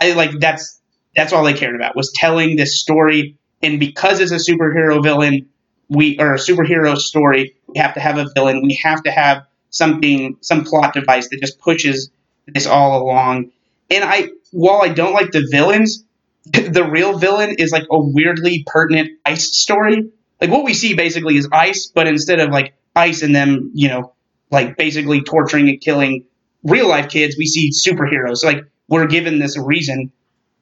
[0.00, 0.80] I like that's
[1.16, 5.48] that's all they cared about was telling this story, and because it's a superhero villain,
[5.88, 8.62] we or a superhero story, we have to have a villain.
[8.62, 12.10] We have to have something, some plot device that just pushes
[12.46, 13.50] this all along.
[13.90, 16.04] And I, while I don't like the villains,
[16.44, 20.10] the real villain is like a weirdly pertinent ice story.
[20.40, 23.88] Like what we see basically is ice, but instead of like ice and them, you
[23.88, 24.12] know,
[24.50, 26.24] like basically torturing and killing
[26.62, 28.44] real life kids, we see superheroes.
[28.44, 30.12] Like we're given this reason,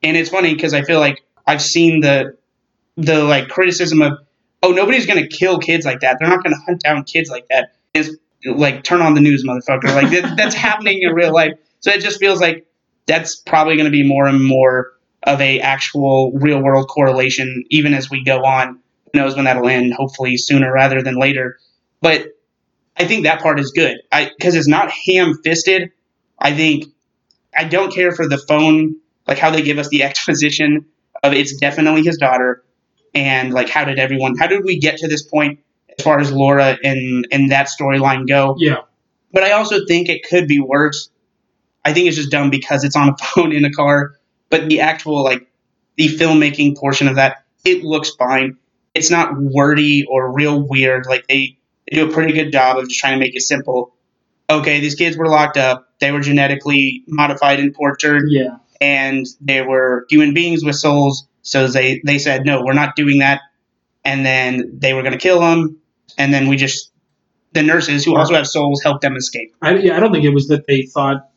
[0.02, 2.36] and it's funny because I feel like I've seen the
[2.96, 4.18] the like criticism of,
[4.62, 6.16] oh, nobody's gonna kill kids like that.
[6.18, 7.72] They're not gonna hunt down kids like that.
[7.92, 8.10] It's
[8.44, 9.94] like turn on the news, motherfucker.
[9.94, 11.52] Like that, that's happening in real life.
[11.80, 12.66] So it just feels like
[13.06, 14.92] that's probably going to be more and more
[15.24, 18.80] of a actual real world correlation, even as we go on.
[19.12, 19.94] Who knows when that'll end?
[19.94, 21.58] Hopefully sooner rather than later.
[22.00, 22.28] But
[22.96, 23.98] I think that part is good.
[24.10, 25.90] Because it's not ham fisted.
[26.38, 26.86] I think
[27.56, 30.86] I don't care for the phone, like how they give us the exposition
[31.22, 32.64] of it's definitely his daughter,
[33.14, 35.60] and like how did everyone, how did we get to this point
[35.98, 38.56] as far as Laura and and that storyline go?
[38.58, 38.78] yeah,
[39.32, 41.10] But I also think it could be worse.
[41.84, 44.12] I think it's just dumb because it's on a phone in a car.
[44.50, 45.46] But the actual like
[45.96, 48.58] the filmmaking portion of that, it looks fine.
[48.94, 51.06] It's not wordy or real weird.
[51.06, 51.56] Like they,
[51.90, 53.94] they do a pretty good job of just trying to make it simple.
[54.50, 55.88] Okay, these kids were locked up.
[56.00, 61.26] They were genetically modified and tortured, yeah, and they were human beings with souls.
[61.42, 63.40] So they they said no, we're not doing that.
[64.04, 65.78] And then they were going to kill them.
[66.18, 66.92] And then we just
[67.52, 69.54] the nurses who also have souls help them escape.
[69.60, 71.28] I, yeah, I don't think it was that they thought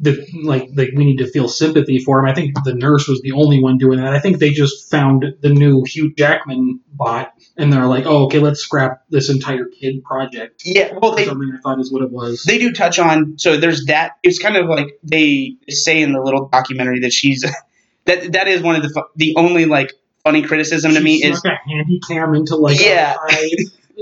[0.00, 2.26] that like like we need to feel sympathy for him.
[2.26, 4.12] I think the nurse was the only one doing that.
[4.14, 8.38] I think they just found the new Hugh Jackman bot, and they're like, oh, okay,
[8.38, 10.62] let's scrap this entire kid project.
[10.64, 12.42] Yeah, well, they something I thought is what it was.
[12.44, 14.12] they do touch on so there's that.
[14.22, 17.44] It's kind of like they say in the little documentary that she's
[18.06, 19.92] that that is one of the the only like
[20.24, 23.16] funny criticism to me is a handy cam into like a Yeah.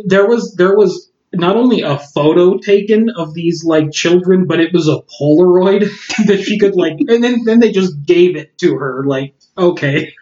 [0.06, 4.72] There was there was not only a photo taken of these like children, but it
[4.72, 5.80] was a Polaroid
[6.26, 9.04] that she could like, and then then they just gave it to her.
[9.06, 10.12] Like, okay,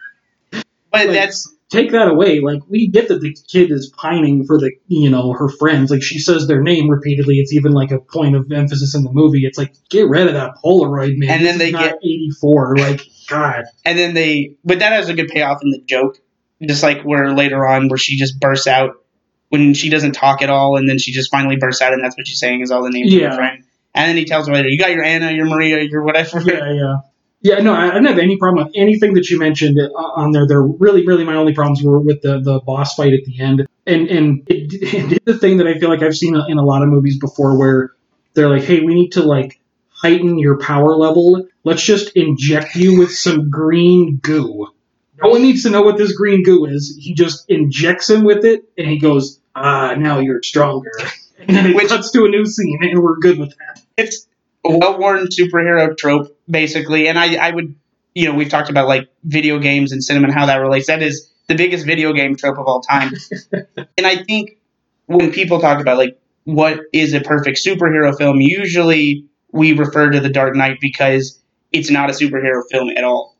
[0.51, 0.61] but
[0.91, 2.39] like- that's take that away.
[2.39, 5.91] Like we get that the kid is pining for the you know her friends.
[5.91, 7.35] Like she says their name repeatedly.
[7.39, 9.45] It's even like a point of emphasis in the movie.
[9.45, 11.29] It's like get rid of that Polaroid man.
[11.29, 12.75] And then This they get eighty four.
[12.77, 13.65] Like God.
[13.85, 16.17] and then they but that has a good payoff in the joke
[16.61, 18.95] just like where later on where she just bursts out
[19.49, 22.17] when she doesn't talk at all and then she just finally bursts out and that's
[22.17, 23.29] what she's saying is all the names of Yeah.
[23.29, 23.63] her friend
[23.95, 26.71] and then he tells her later you got your anna your maria your whatever Yeah,
[26.73, 26.95] yeah.
[27.39, 30.47] Yeah, no, I I don't have any problem with anything that you mentioned on there.
[30.47, 33.67] They're really, really my only problems were with the, the boss fight at the end,
[33.85, 36.65] and and it, it did the thing that I feel like I've seen in a
[36.65, 37.91] lot of movies before, where
[38.33, 41.47] they're like, "Hey, we need to like heighten your power level.
[41.63, 44.67] Let's just inject you with some green goo.
[45.23, 46.97] No one needs to know what this green goo is.
[46.99, 50.91] He just injects him with it, and he goes, "Ah, now you're stronger."
[51.39, 53.81] And then it Which- cuts to a new scene, and we're good with that.
[53.95, 54.27] it's
[54.65, 57.75] a well-worn superhero trope basically and i i would
[58.15, 61.01] you know we've talked about like video games and cinema and how that relates that
[61.03, 63.13] is the biggest video game trope of all time
[63.97, 64.57] and i think
[65.05, 70.19] when people talk about like what is a perfect superhero film usually we refer to
[70.19, 71.39] the dark knight because
[71.71, 73.36] it's not a superhero film at all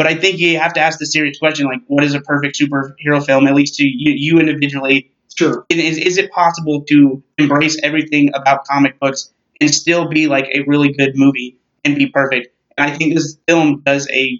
[0.00, 2.58] but i think you have to ask the serious question like what is a perfect
[2.58, 5.64] superhero film at least to you, you individually Sure.
[5.70, 10.64] is, is it possible to embrace everything about comic books and still be like a
[10.66, 12.48] really good movie and be perfect?
[12.76, 14.38] And I think this film does a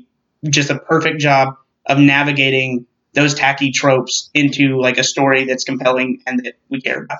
[0.49, 1.55] just a perfect job
[1.87, 7.05] of navigating those tacky tropes into like a story that's compelling and that we care
[7.05, 7.18] about.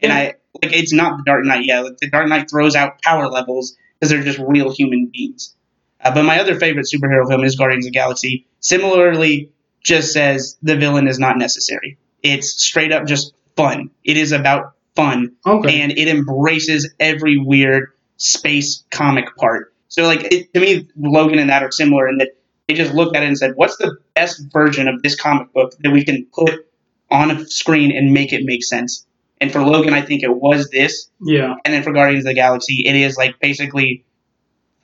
[0.00, 1.64] And I like it's not the Dark Knight.
[1.64, 5.54] Yeah, like, the Dark Knight throws out power levels because they're just real human beings.
[6.00, 8.46] Uh, but my other favorite superhero film is Guardians of the Galaxy.
[8.60, 9.50] Similarly,
[9.82, 11.98] just says the villain is not necessary.
[12.22, 13.90] It's straight up just fun.
[14.04, 15.80] It is about fun Okay.
[15.80, 19.72] and it embraces every weird space comic part.
[19.88, 22.30] So, like, it, to me, Logan and that are similar in that
[22.66, 25.72] they just looked at it and said, "What's the best version of this comic book
[25.80, 26.66] that we can put
[27.10, 29.06] on a screen and make it make sense?"
[29.40, 31.54] And for Logan, I think it was this, yeah.
[31.64, 34.04] and then for Guardians of the Galaxy, it is like basically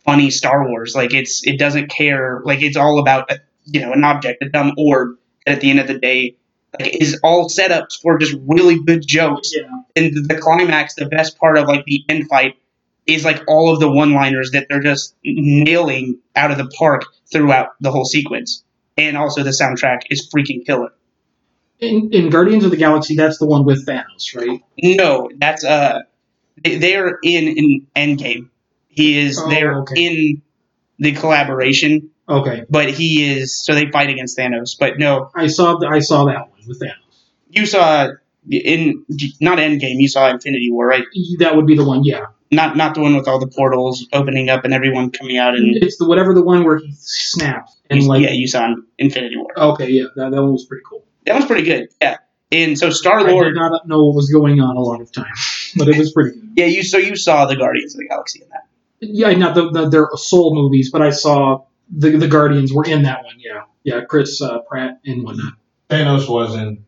[0.04, 0.94] funny Star Wars.
[0.94, 2.40] Like, it's it doesn't care.
[2.44, 3.30] Like, it's all about
[3.64, 6.36] you know an object, a dumb orb that at the end of the day.
[6.80, 9.68] Like is all setups for just really good jokes Yeah.
[9.94, 12.54] and the climax, the best part of like the end fight
[13.04, 17.70] is like all of the one-liners that they're just nailing out of the park throughout
[17.82, 18.64] the whole sequence.
[18.96, 20.94] And also the soundtrack is freaking killer.
[21.78, 24.62] In, in Guardians of the Galaxy, that's the one with Thanos, right?
[24.82, 26.00] No, that's uh
[26.64, 28.48] they- they're in in Endgame.
[28.94, 29.94] He is Oh, they're okay.
[30.06, 30.42] in
[30.98, 34.76] the collaboration, Okay, but he is so they fight against Thanos.
[34.78, 37.16] But no, I saw th- I saw that one with Thanos.
[37.50, 38.08] you saw
[38.50, 39.04] in
[39.40, 41.04] not Endgame, you saw Infinity War, right?
[41.38, 42.26] That would be the one, yeah.
[42.50, 45.74] Not not the one with all the portals opening up and everyone coming out and
[45.82, 48.22] It's the whatever the one where he snaps and You- like.
[48.22, 49.48] yeah, you saw Infinity War.
[49.72, 51.04] Okay, yeah, that, that one was pretty cool.
[51.26, 51.88] That was pretty good.
[52.00, 52.18] Yeah.
[52.50, 55.32] And so Star I did not know what was going on a lot of time,
[55.76, 56.50] but it was pretty good.
[56.56, 58.42] yeah, you so you saw the Guardians of the Galaxy.
[59.04, 63.02] Yeah, not the, the their soul movies, but I saw the the Guardians were in
[63.02, 63.34] that one.
[63.38, 65.54] Yeah, yeah, Chris uh, Pratt and whatnot.
[65.90, 66.84] Thanos was in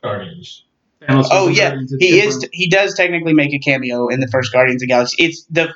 [0.00, 0.64] Guardians.
[1.02, 2.34] Thanos Oh yeah, Guardians, he is.
[2.36, 2.54] different.
[2.54, 5.24] He does technically make a cameo in the first Guardians of the Galaxy.
[5.24, 5.74] It's the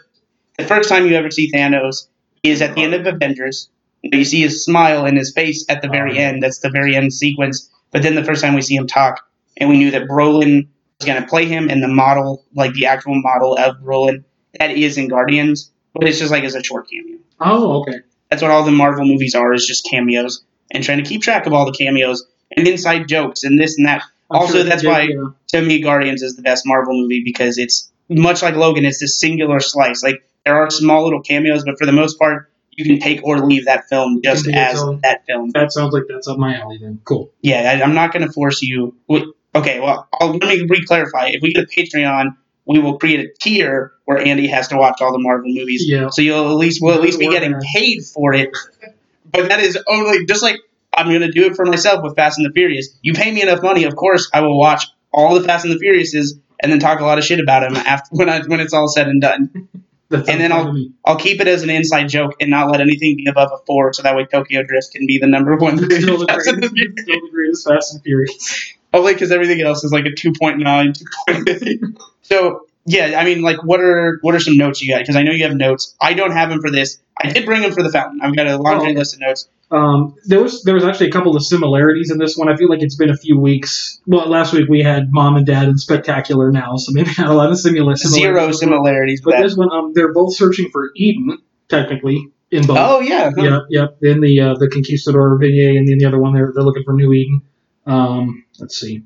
[0.57, 2.07] the first time you ever see Thanos
[2.45, 3.69] is at the end of Avengers.
[4.03, 6.43] You see his smile and his face at the very end.
[6.43, 7.71] That's the very end sequence.
[7.91, 9.21] But then the first time we see him talk,
[9.57, 10.69] and we knew that Brolin
[10.99, 14.25] was going to play him, and the model, like the actual model of Brolin,
[14.59, 15.72] that is in Guardians.
[15.95, 17.19] But it's just like as a short cameo.
[17.41, 18.01] Oh, okay.
[18.31, 21.47] That's what all the Marvel movies are, is just cameos and trying to keep track
[21.47, 22.27] of all the cameos
[22.57, 24.03] and inside jokes and this and that.
[24.31, 25.25] I'm Also, sure that's why- yeah.
[25.49, 28.87] To me, Guardians is the best Marvel movie because it's much like Logan.
[28.87, 30.03] It's this singular slice.
[30.03, 33.41] Like there are small little cameos, but for the most part, you can take or
[33.41, 35.01] leave that film just Can be its as own.
[35.03, 35.51] that film.
[35.51, 36.79] That sounds like that's up my alley.
[36.81, 37.31] Then cool.
[37.43, 38.97] Yeah, I, I'm not going to force you.
[39.55, 41.27] Okay, well, I'll, let me re-clarify.
[41.35, 42.35] If we get a Patreon,
[42.67, 45.85] we will create a tier where Andy has to watch all the Marvel movies.
[45.87, 46.09] Yeah.
[46.11, 48.51] So you'll at least we'll at least be getting paid for it.
[49.31, 50.57] But that is only just like
[50.95, 52.97] I'm going to do it for myself with Fast and the Furious.
[53.03, 55.79] You pay me enough money, of course, I will watch all the Fast and the
[55.85, 58.75] Furiouses and then talk a lot of shit about them after when I when it's
[58.75, 59.69] all said and done.
[60.13, 60.93] And then I'll- me.
[61.07, 63.95] I'll keep it as an inside joke and not let anything be above a four,
[63.95, 65.79] so that way Tokyo Drift can be the number one.
[65.79, 68.75] Still the, Fast and the greatest, still the greatest Fast and Furious.
[68.93, 70.63] Only because everything else is like a 2.9,
[71.29, 71.97] 2.8.
[72.23, 75.01] so yeah, I mean, like, what are what are some notes you got?
[75.01, 75.95] Because I know you have notes.
[76.01, 76.99] I don't have them for this.
[77.17, 78.21] I did bring them for the fountain.
[78.23, 78.99] I've got a laundry Oh.
[78.99, 79.49] list of notes.
[79.71, 82.49] Um, there was there was actually a couple of similarities in this one.
[82.51, 84.01] I feel like it's been a few weeks.
[84.07, 87.35] Well, last week we had Mom and Dad and Spectacular now, so maybe not a
[87.35, 88.13] lot of similarities.
[88.13, 92.77] Zero similarities, But but this one, um, they're both searching for Eden, technically, in both.
[92.79, 93.31] Oh yeah.
[93.35, 93.43] huh.
[93.43, 93.87] Yeah, yeah.
[94.01, 96.93] Then the uh, the Conquistador Vignette, and then the other one they're they're looking for
[96.95, 97.41] New Eden.
[97.87, 99.03] Um, let's see.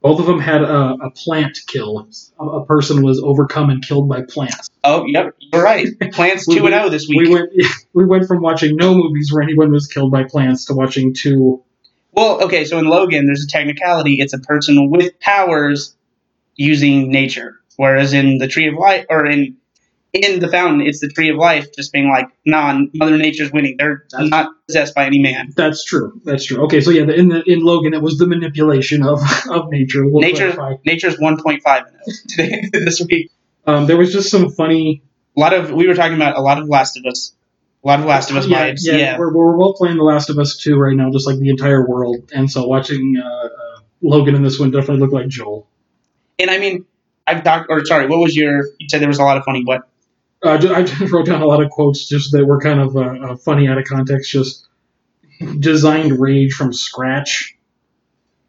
[0.00, 2.08] Both of them had a, a plant kill.
[2.38, 4.68] A, a person was overcome and killed by plants.
[4.82, 5.36] Oh yep.
[5.38, 5.88] You're right.
[6.12, 7.20] Plants two and zero this week.
[7.20, 7.50] We went
[7.92, 11.62] we went from watching no movies where anyone was killed by plants to watching two.
[12.10, 14.16] Well, okay, so in Logan, there's a technicality.
[14.18, 15.96] It's a person with powers
[16.56, 19.56] using nature, whereas in the Tree of Life, or in
[20.12, 23.76] in the Fountain, it's the Tree of Life, just being like, nah, Mother Nature's winning.
[23.78, 25.52] They're That's- not possessed by any man.
[25.56, 26.20] That's true.
[26.24, 26.62] That's true.
[26.64, 29.20] Okay, so yeah, the, in the in Logan, it was the manipulation of
[29.50, 30.06] of nature.
[30.06, 30.76] We'll Nature, clarify.
[30.84, 31.84] nature's 1.5
[32.28, 33.30] today this week.
[33.66, 35.02] Um, there was just some funny.
[35.36, 37.32] A lot of we were talking about a lot of Last of Us,
[37.82, 38.80] a lot of Last of Us yeah, vibes.
[38.82, 41.38] Yeah, Yeah, We're, we're both playing The Last of Us 2 right now, just like
[41.38, 42.30] the entire world.
[42.34, 43.48] And so watching uh, uh,
[44.02, 45.66] Logan in this one definitely looked like Joel.
[46.38, 46.84] and I mean,
[47.26, 47.70] I've talked.
[47.70, 48.66] Or sorry, what was your?
[48.78, 49.62] You said there was a lot of funny.
[49.64, 49.88] What?
[50.44, 53.00] Uh, I just wrote down a lot of quotes just that were kind of uh,
[53.00, 54.30] uh, funny out of context.
[54.30, 54.66] Just
[55.58, 57.54] designed rage from scratch.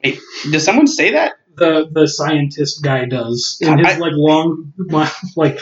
[0.04, 0.20] Wait,
[0.52, 1.34] does someone say that?
[1.56, 4.74] The the scientist guy does in his I- like long
[5.36, 5.60] like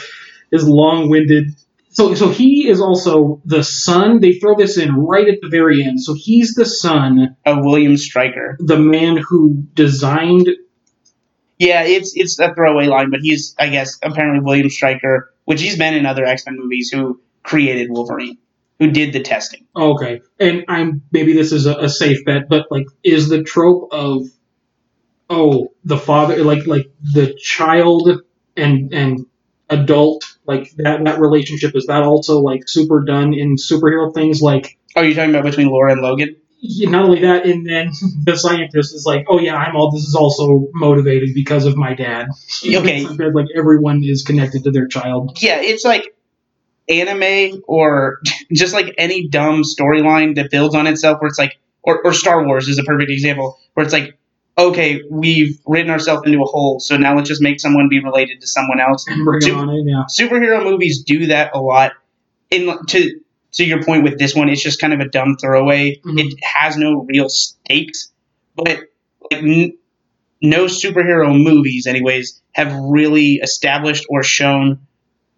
[0.50, 1.54] his long winded.
[1.90, 4.20] So so he is also the son.
[4.20, 6.00] They throw this in right at the very end.
[6.02, 8.56] So he's the son, Of William Stryker.
[8.60, 10.48] the man who designed
[11.62, 15.78] Yeah, it's it's a throwaway line, but he's I guess apparently William Stryker, which he's
[15.78, 18.38] been in other X Men movies, who created Wolverine,
[18.80, 19.66] who did the testing.
[19.76, 23.90] Okay, and I'm maybe this is a, a safe bet, but like, is the trope
[23.92, 24.26] of
[25.30, 28.10] oh the father like like the child
[28.56, 29.26] and and
[29.70, 34.78] adult like that that relationship is that also like super done in superhero things like
[34.96, 36.36] Are you're talking about between Laura and Logan?
[36.64, 37.90] Yeah, not only that and then
[38.24, 41.94] the scientist is like oh yeah I'm all this is also motivated because of my
[41.94, 42.28] dad
[42.64, 43.04] Okay.
[43.04, 46.14] like everyone is connected to their child Yeah, it's like
[46.88, 48.20] anime or
[48.52, 52.44] just like any dumb storyline that builds on itself, where it's like, or, or Star
[52.46, 54.18] Wars is a perfect example, where it's like,
[54.58, 58.40] okay, we've written ourselves into a hole, so now let's just make someone be related
[58.40, 59.06] to someone else.
[59.08, 61.92] and bring it on in yeah superhero movies do that a lot.
[62.50, 63.20] In to
[63.54, 66.00] to your point with this one, it's just kind of a dumb throwaway.
[66.04, 66.18] Mhm.
[66.20, 68.10] It has no real stakes,
[68.56, 68.80] but
[69.30, 69.72] like n-
[70.40, 74.80] no superhero movies, anyways, have really established or shown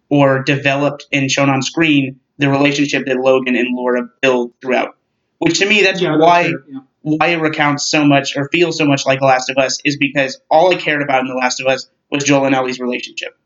[0.09, 4.97] or developed and shown on screen the relationship that Logan and Laura build throughout.
[5.39, 6.79] Which to me, that's yeah, that's why fair, yeah.
[7.01, 9.97] why it recounts so much or feels so much like The Last of Us is
[9.97, 13.37] because all I cared about in The Last of Us was Joel and Ellie's relationship.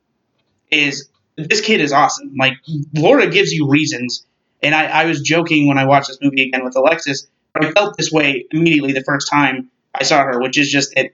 [0.71, 2.33] Is this kid is awesome.
[2.37, 2.53] Like
[2.93, 4.25] Laura gives you reasons,
[4.61, 7.71] and I, I was joking when I watched this movie again with Alexis, but I
[7.71, 11.11] felt this way immediately the first time I saw her, which is just that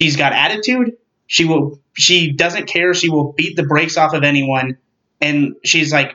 [0.00, 0.96] she's got attitude.
[1.26, 4.78] She will she doesn't care, she will beat the brakes off of anyone,
[5.20, 6.14] and she's like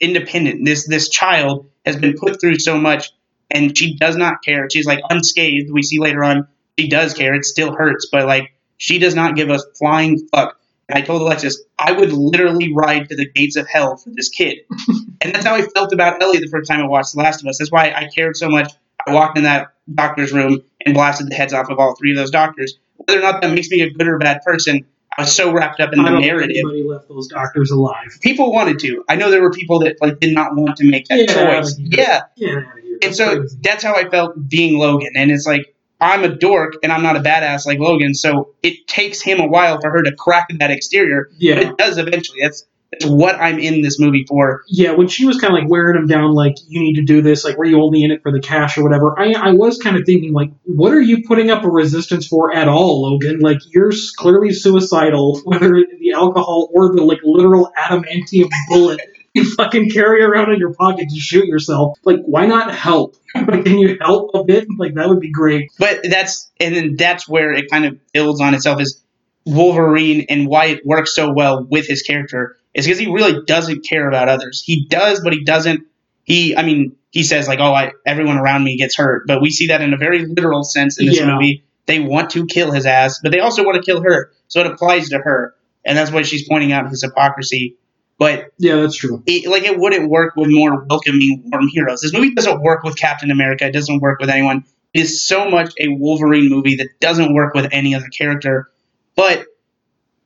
[0.00, 0.64] independent.
[0.64, 3.12] This this child has been put through so much
[3.50, 4.68] and she does not care.
[4.70, 5.70] She's like unscathed.
[5.70, 7.34] We see later on she does care.
[7.34, 10.60] It still hurts, but like she does not give a flying fuck.
[10.88, 14.28] And I told Alexis I would literally ride to the gates of hell for this
[14.28, 14.58] kid,
[15.20, 17.48] and that's how I felt about Ellie the first time I watched The Last of
[17.48, 17.58] Us.
[17.58, 18.72] That's why I cared so much.
[19.06, 22.16] I walked in that doctor's room and blasted the heads off of all three of
[22.16, 22.78] those doctors.
[22.96, 24.84] Whether or not that makes me a good or bad person,
[25.18, 26.56] I was so wrapped up in I the don't think narrative.
[26.56, 29.04] anybody left those doctors alive People wanted to.
[29.08, 31.78] I know there were people that like did not want to make that outta choice.
[31.78, 32.98] Yeah, Get out of here.
[33.02, 33.58] and so crazy.
[33.62, 35.10] that's how I felt being Logan.
[35.16, 38.86] And it's like I'm a dork and I'm not a badass like Logan, so it
[38.86, 42.38] takes him a while for her to crack that exterior, but yeah, it does eventually.
[42.42, 44.62] That's that's what I'm in this movie for.
[44.68, 44.92] yeah.
[44.92, 47.44] When she was kind of like wearing him down, like you need to do this,
[47.44, 49.18] like were you only in it for the cash or whatever?
[49.18, 52.54] I I was kind of thinking like, what are you putting up a resistance for
[52.54, 53.40] at all, Logan?
[53.40, 59.00] Like you're clearly suicidal, whether the alcohol or the like literal adamantium bullet
[59.34, 61.98] you fucking carry around in your pocket to shoot yourself.
[62.04, 63.16] Like why not help?
[63.48, 64.66] Like, can you help a bit?
[64.78, 65.70] Like that would be great.
[65.78, 69.02] But that's and then that's where it kind of builds on itself is
[69.44, 73.86] Wolverine and why it works so well with his character is because he really doesn't
[73.88, 74.62] care about others.
[74.64, 75.86] He does, but he doesn't.
[76.24, 79.50] He, I mean, he says like, "Oh, I, everyone around me gets hurt," but we
[79.50, 81.32] see that in a very literal sense in this Yeah.
[81.32, 81.62] movie.
[81.86, 84.66] They want to kill his ass, but they also want to kill her, so it
[84.66, 85.54] applies to her,
[85.84, 87.76] and that's why she's pointing out his hypocrisy.
[88.18, 89.22] But Yeah, that's true.
[89.26, 92.00] it, like, it wouldn't work with more welcoming, warm heroes.
[92.00, 93.66] This movie doesn't work with Captain America.
[93.66, 94.64] It doesn't work with anyone.
[94.94, 98.70] It is so much a Wolverine movie that doesn't work with any other character.
[99.16, 99.44] But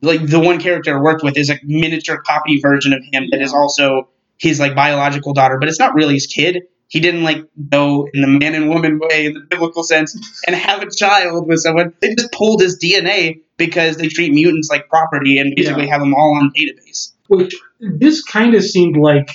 [0.01, 3.41] like the one character I worked with is a miniature copy version of him that
[3.41, 6.63] is also his like biological daughter, but it's not really his kid.
[6.87, 10.17] He didn't like go in the man and woman way in the biblical sense
[10.47, 11.93] and have a child with someone.
[12.01, 15.91] They just pulled his DNA because they treat mutants like property and basically Yeah.
[15.91, 17.11] have them all on database.
[17.31, 19.29] Which this kind of seemed like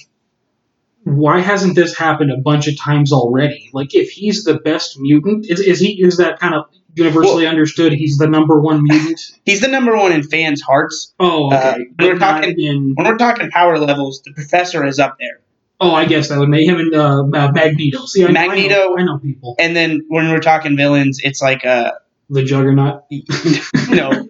[1.04, 3.70] why hasn't this happened a bunch of times already?
[3.72, 7.92] Like, if he's the best mutant, is, is he is that kind of universally understood?
[7.94, 9.20] He's the number one mutant.
[9.46, 11.14] He's the number one in fans' hearts.
[11.18, 11.84] Oh, Uh, okay.
[11.98, 12.92] we're talking- in.
[12.96, 15.40] When we're talking power levels, the professor is up there.
[15.80, 18.04] Oh, I guess that would make him and uh, Ma- Magneto.
[18.06, 19.54] See, I, Magneto- I know, I know people.
[19.58, 21.92] And then when we're talking villains, it's like uh
[22.28, 23.04] The Juggernaut.
[23.90, 24.10] no.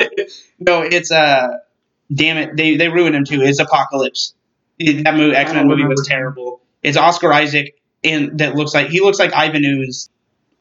[0.60, 1.48] no, it's uh
[2.12, 3.42] damn it, they they ruined him too.
[3.42, 4.34] It's Apocalypse.
[4.78, 6.60] That movie X Men movie was terrible.
[6.82, 10.08] It's Oscar Isaac and that looks like he looks like Ivan Ooze.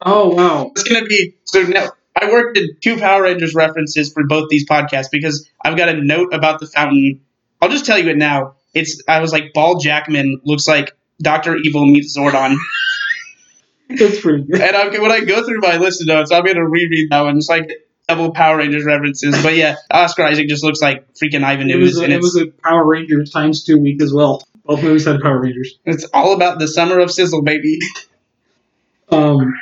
[0.02, 0.72] Oh wow.
[0.72, 1.90] It's gonna be so now
[2.20, 6.02] I worked in two Power Rangers references for both these podcasts because I've got a
[6.02, 7.22] note about the fountain.
[7.62, 8.56] I'll just tell you it now.
[8.74, 10.92] It's I was like Ball Jackman looks like
[11.22, 12.56] Doctor Evil meets Zordon.
[13.90, 14.62] That's pretty good.
[14.62, 17.38] and I'm, when I go through my list of notes, I'm gonna reread that one.
[17.38, 17.70] It's like
[18.08, 19.42] double Power Rangers references.
[19.42, 22.38] But yeah, Oscar Isaac just looks like freaking Ivan It was, a, and it was
[22.38, 24.44] a Power Rangers times two week as well.
[24.66, 25.78] Both movies had Power Rangers.
[25.86, 27.80] it's all about the summer of sizzle, baby.
[29.08, 29.54] Um,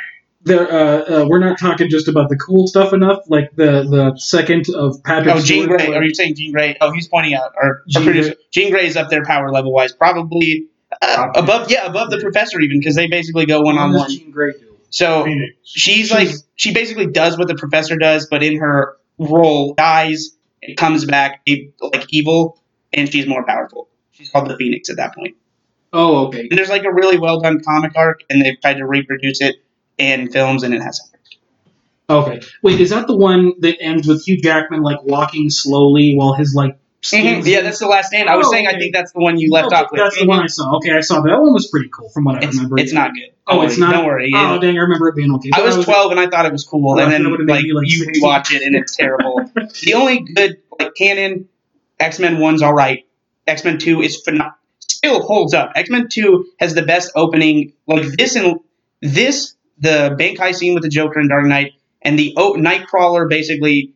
[0.44, 3.24] there, uh, uh, we're not talking just about the cool stuff enough.
[3.28, 5.36] Like the the second of Patrick.
[5.36, 5.94] Oh, Jean Grey.
[5.94, 6.78] Are you saying Jean Grey?
[6.82, 8.72] Oh, he's pointing out, or, Jean.
[8.72, 10.68] Grey is up there power level wise, probably
[11.02, 11.72] uh, above.
[11.72, 14.10] Yeah, above the professor even because they basically go one on one.
[14.10, 14.73] Jean Grey do?
[14.94, 15.54] So Phoenix.
[15.64, 20.38] she's She's- like she basically does what the professor does, but in her role dies,
[20.62, 22.62] and comes back e- like evil,
[22.94, 23.90] and she's more powerful.
[24.12, 25.36] She's called the Phoenix at that point.
[25.92, 26.48] Oh, okay.
[26.50, 29.56] And there's like a really well done comic arc, and they've tried to reproduce it
[29.98, 31.10] in films, and it hasn't.
[32.10, 32.42] Okay.
[32.62, 36.54] Wait, is that the one that ends with Hugh Jackman like walking slowly while his
[36.54, 37.46] like Mhm.
[37.46, 38.30] Yeah, that's the last stand.
[38.30, 40.00] I was Oh, saying I think that's the one you left Okay, off with.
[40.00, 40.78] That's the one I saw.
[40.78, 41.32] Okay, I saw that.
[41.42, 42.80] One was pretty cool from what I It's, remember.
[42.80, 43.30] it's not good.
[43.46, 43.92] Oh, Don't it's not.
[43.94, 44.32] Don't worry.
[44.34, 44.78] Oh, dang!
[44.78, 45.50] I remember it being okay.
[45.54, 47.82] I was 12 and I thought it was cool, Oh, and then like like, you
[48.06, 48.24] 16.
[48.24, 49.42] rewatch it and it's terrible.
[49.84, 51.50] the only good like canon
[52.00, 53.06] X Men One's all right.
[53.46, 54.54] X Men Two is phenomenal.
[54.80, 55.74] Still holds up.
[55.76, 57.74] X Men Two has the best opening.
[57.86, 58.60] Like this and
[59.02, 63.30] this, the bank heist scene with the Joker and Dark Knight, and the o- Nightcrawler
[63.30, 63.94] basically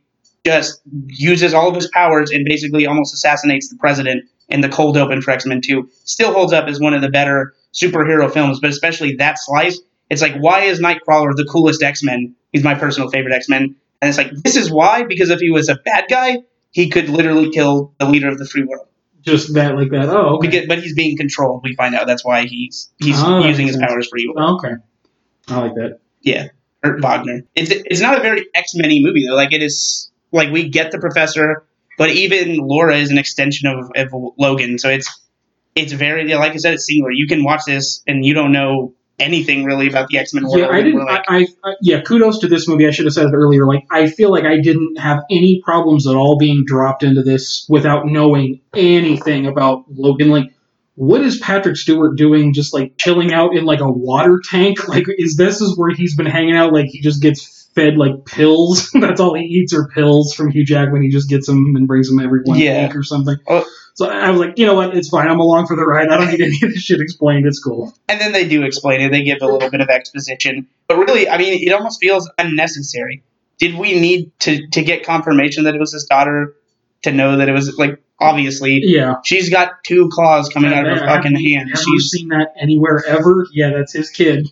[0.48, 4.24] just uses all of his powers and basically almost assassinates the president.
[4.50, 7.10] And the cold open for X Men Two still holds up as one of the
[7.10, 9.78] better superhero films, but especially that slice.
[10.10, 12.34] It's like, why is Nightcrawler the coolest X Men?
[12.54, 13.76] He's my personal favorite X Men.
[14.02, 16.38] And it's like, this is why, because if he was a bad guy,
[16.72, 18.88] he could literally kill the leader of the free world.
[19.22, 20.08] just that like that.
[20.08, 20.48] Oh, okay.
[20.48, 21.62] Because, but he's being controlled.
[21.64, 23.86] We find out that's why he's he's Oh, using his sense.
[23.86, 24.36] powers for evil.
[24.38, 24.76] Oh, okay.
[25.50, 26.00] I like that.
[26.22, 26.48] Yeah,
[26.84, 27.42] Kurt Wagner.
[27.56, 29.36] It's it's not a very X Men movie though.
[29.36, 31.66] Like it is like we get the professor,
[31.98, 34.78] but even Laura is an extension of, of Logan.
[34.80, 35.22] So it's
[35.76, 37.12] it's very like I said, it's singular.
[37.12, 40.60] You can watch this and you don't know anything really about the X Men world.
[40.60, 41.06] Yeah, I didn't.
[41.06, 42.02] like, I, I, I yeah.
[42.02, 42.88] Kudos to this movie.
[42.88, 43.66] I should have said it earlier.
[43.66, 47.66] Like, I feel like I didn't have any problems at all being dropped into this
[47.70, 50.30] without knowing anything about Logan.
[50.30, 50.54] Like,
[50.96, 52.54] what is Patrick Stewart doing?
[52.54, 54.78] Just like chilling out in like a water tank?
[54.88, 56.74] Like, is this is where he's been hanging out?
[56.74, 58.90] Like, he just gets fed like pills.
[58.94, 61.02] That's all he eats are pills from Hugh Jackman.
[61.04, 62.88] He just gets them and brings them every one Yeah.
[62.88, 63.38] week or something.
[63.48, 63.66] Oh.
[63.94, 64.96] So I was like, you know what?
[64.96, 65.28] It's fine.
[65.28, 66.10] I'm along for the ride.
[66.10, 67.46] I don't need any of this shit explained.
[67.48, 67.94] It's cool.
[68.10, 69.12] and then they do explain it.
[69.12, 73.24] They give a little bit of exposition, but really, I mean, it almost feels unnecessary.
[73.60, 76.54] Did we need to to get confirmation that it was his daughter
[77.04, 79.16] to know that it was like obviously Yeah.
[79.24, 81.70] she's got two claws coming out of her Have fucking hand.
[81.74, 83.48] Ever She's seen that anywhere ever?
[83.52, 84.48] Yeah, that's his kid.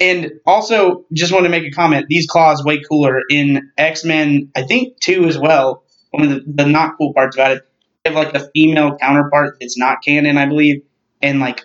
[0.00, 2.06] And also, just want to make a comment.
[2.08, 4.50] These claws way cooler in X Men.
[4.56, 5.84] I think two as well.
[6.10, 7.62] One of the, the not cool parts about it,
[8.04, 10.82] they have like a female counterpart that's not canon, I believe,
[11.20, 11.60] and like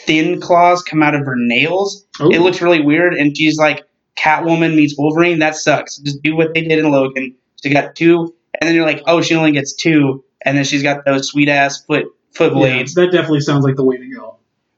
[0.00, 2.06] thin claws come out of her nails.
[2.20, 3.84] It looks really weird, and she's like
[4.16, 5.38] Catwoman meets Wolverine.
[5.40, 5.98] That sucks.
[5.98, 7.36] Just do what they did in Logan.
[7.62, 10.82] She got two, and then you're like, oh, she only gets two, and then she's
[10.82, 12.94] got those sweet ass foot foot Yeah, blades.
[12.94, 14.31] that definitely sounds like the way to go.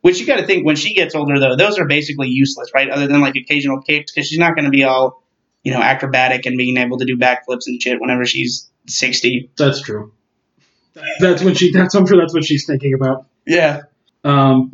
[0.05, 2.91] Which you got to think when she gets older, though, those are basically useless, right?
[2.91, 5.25] Other than like occasional kicks, because she's not going to be all,
[5.63, 9.51] you know, acrobatic and being able to do backflips and shit whenever she's sixty.
[9.57, 10.13] That's true.
[11.21, 11.73] That's what she.
[11.73, 13.29] That's I'm sure that's what she's thinking about.
[13.47, 13.85] Yeah,
[14.25, 14.73] Um,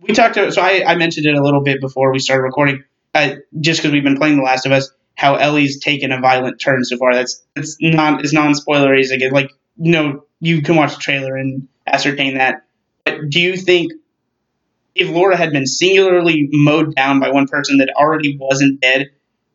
[0.00, 0.52] we talked to.
[0.52, 2.84] So I, I mentioned it a little bit before we started recording,
[3.14, 4.92] uh, just because we've been playing The Last of Us.
[5.16, 7.14] How Ellie's taken a violent turn so far.
[7.14, 9.10] That's it's non it's non spoilery.
[9.10, 12.62] Again, like you know, you can watch the trailer and ascertain that.
[13.04, 13.90] But do you think
[14.96, 19.10] if Laura had been singularly mowed down by one person that already wasn't dead,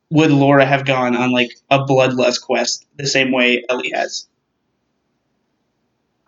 [0.09, 4.27] would Laura have gone on like a bloodlust quest the same way Ellie has?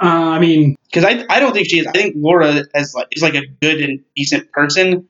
[0.02, 1.88] uh, I mean, Because I, I don't think she is.
[1.88, 5.08] I think Laura has like is like a good and decent person,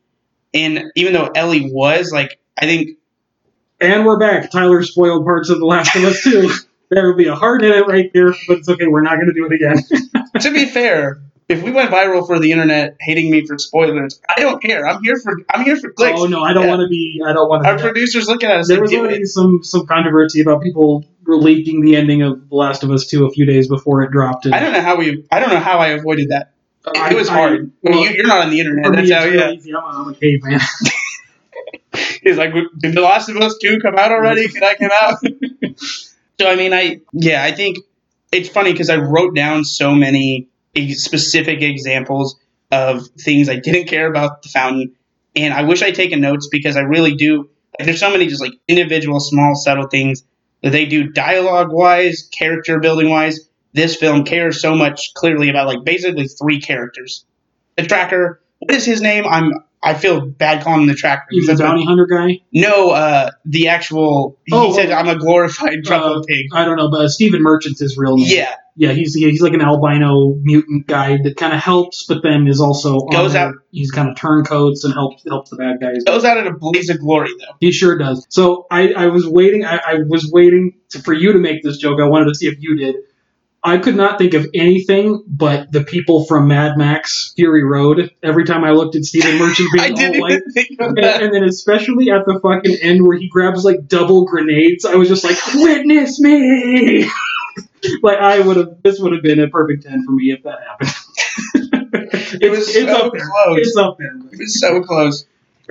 [0.54, 2.98] and even though Ellie was like, I think
[3.80, 4.52] and we're back.
[4.52, 6.50] Tyler spoiled parts of The Last of Us too.
[6.90, 8.88] there would be a heart in it right there, but it's okay.
[8.88, 9.78] We're not going to do it again.
[10.42, 14.40] to be fair, if we went viral for the internet hating me for spoilers, I
[14.42, 14.88] don't care.
[14.88, 16.20] I'm here for I'm here for clicks.
[16.20, 16.70] Oh no, I don't Yeah.
[16.70, 17.22] want to be.
[17.26, 17.70] I don't want to.
[17.70, 19.28] Our producers looking at us There like, was already it.
[19.28, 23.32] some some controversy about people leaking the ending of The Last of Us Two a
[23.32, 24.46] few days before it dropped.
[24.46, 25.26] And I don't know how we.
[25.32, 26.54] I don't know how I avoided that.
[26.96, 27.52] I- it was I- hard.
[27.54, 28.94] I mean, well, you, you're not on the internet.
[28.94, 29.24] That's how.
[29.26, 29.52] Yeah.
[29.52, 29.74] easy.
[29.76, 30.60] I'm a, I'm a caveman.
[32.24, 34.48] He's like, did The Last of Us 2 come out already?
[34.48, 35.20] Can I come out?
[36.40, 37.78] so, I mean, I, yeah, I think
[38.32, 42.40] it's funny because I wrote down so many specific examples
[42.72, 44.96] of things I didn't care about the fountain.
[45.36, 47.50] And I wish I'd taken notes because I really do.
[47.80, 50.24] Like, there's so many just like individual, small, subtle things
[50.62, 53.50] that they do dialogue wise, character building wise.
[53.74, 57.26] This film cares so much clearly about like basically three characters.
[57.76, 59.26] The tracker, what is his name?
[59.28, 59.52] I'm
[59.86, 61.26] I feel bad calling him the tracker.
[61.32, 62.40] He's the bounty hunter guy.
[62.54, 64.38] no, uh, the actual.
[64.46, 64.92] He Oh, said.
[64.92, 68.28] "I'm a glorified truffle Uh, pig." I don't know, but Stephen Merchant's his real name.
[68.30, 68.92] Yeah, yeah.
[68.92, 73.00] He's he's like an albino mutant guy that kind of helps, but then is also
[73.08, 76.04] Goes out- He's kind of turncoats and helps helps the bad guys.
[76.04, 77.56] goes out in a blaze of glory, though.
[77.60, 78.26] He sure does.
[78.30, 79.66] So I, I was waiting.
[79.66, 82.00] I, I was waiting to, for you to make this joke.
[82.00, 82.96] I wanted to see if you did.
[83.66, 88.12] I could not think of anything but the people from Mad Max Fury Road.
[88.22, 90.98] Every time I looked at Stephen Merchant being all didn't white, even think of and,
[90.98, 91.22] that.
[91.24, 95.08] and then especially at the fucking end where he grabs like double grenades, I was
[95.08, 97.10] just like, "Witness me!"
[98.04, 98.82] like I would have.
[98.84, 100.90] This would have been a perfect ten for me if that happened.
[102.42, 103.30] It was it's, it's so up there.
[103.30, 103.58] close.
[103.60, 104.16] It's up there.
[104.16, 105.26] It was so close.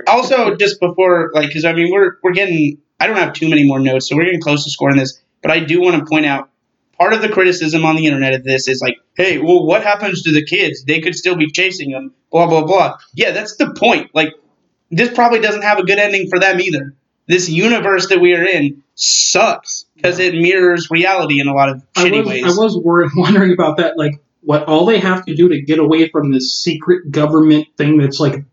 [0.07, 2.79] Also, just before, like, because I mean, we're we're getting.
[2.99, 5.21] I don't have too many more notes, so we're getting close to scoring this.
[5.41, 6.49] But I do want to point out
[6.97, 10.23] part of the criticism on the internet of this is like, hey, well, what happens
[10.23, 10.85] to the kids?
[10.85, 12.13] They could still be chasing them.
[12.31, 12.97] Blah blah blah.
[13.13, 14.11] Yeah, that's the point.
[14.13, 14.33] Like,
[14.89, 16.95] this probably doesn't have a good ending for them either.
[17.27, 21.83] This universe that we are in sucks because it mirrors reality in a lot of
[21.95, 22.43] I shitty was, ways.
[22.43, 23.97] I was worried, wondering about that.
[23.97, 27.97] Like, what all they have to do to get away from this secret government thing
[27.97, 28.43] that's like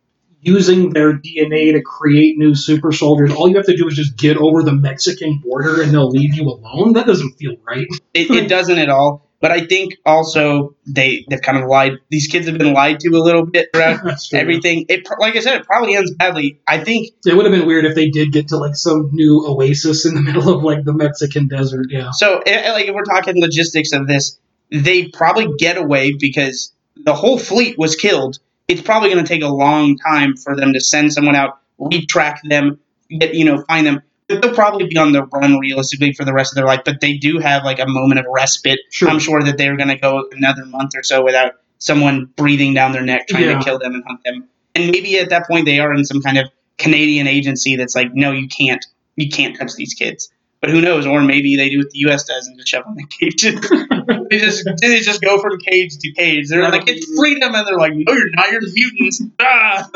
[0.41, 3.33] using their DNA to create new super soldiers.
[3.33, 6.35] All you have to do is just get over the Mexican border, and they'll leave
[6.35, 6.95] you alone.
[6.95, 7.87] That doesn't feel right.
[8.15, 9.30] It, it doesn't at all.
[9.41, 11.93] But I think also they they've kind of lied.
[12.11, 14.01] These kids have been lied to a little bit throughout
[14.35, 14.85] everything.
[14.91, 16.61] It like I said, it probably ends badly.
[16.69, 19.45] I think It would have been weird if they did get to like some new
[19.47, 21.87] oasis in the middle of like the Mexican desert.
[21.89, 22.11] Yeah.
[22.13, 22.41] so.
[22.41, 24.39] eh, eh, Like if we're talking logistics of this,
[24.71, 28.39] they probably get away because the whole fleet was killed.
[28.69, 32.41] It's probably going to take a long time for them to send someone out, retrack
[32.45, 32.79] them,
[33.09, 34.03] get you know, find them.
[34.41, 36.81] They'll probably be on the run realistically for the rest of their life.
[36.85, 39.09] But they do have like a moment of respite Sure.
[39.09, 42.93] I'm sure that they're going to go another month or so without someone breathing down
[42.93, 43.59] their neck trying Yeah.
[43.59, 44.49] to kill them and hunt them.
[44.75, 48.15] And maybe at that point they are in some kind of Canadian agency that's like,
[48.15, 48.85] no, you can't,
[49.17, 50.31] you can't touch these kids.
[50.61, 51.07] But who knows?
[51.07, 52.25] Or maybe they do what the U.S.
[52.25, 53.61] does and just shove them in cages.
[54.31, 56.51] they just they just go from cage to cage.
[56.51, 58.51] They're like, it's freedom, and they're like, no, you're not.
[58.51, 59.23] You're mutants.
[59.41, 59.89] Ah!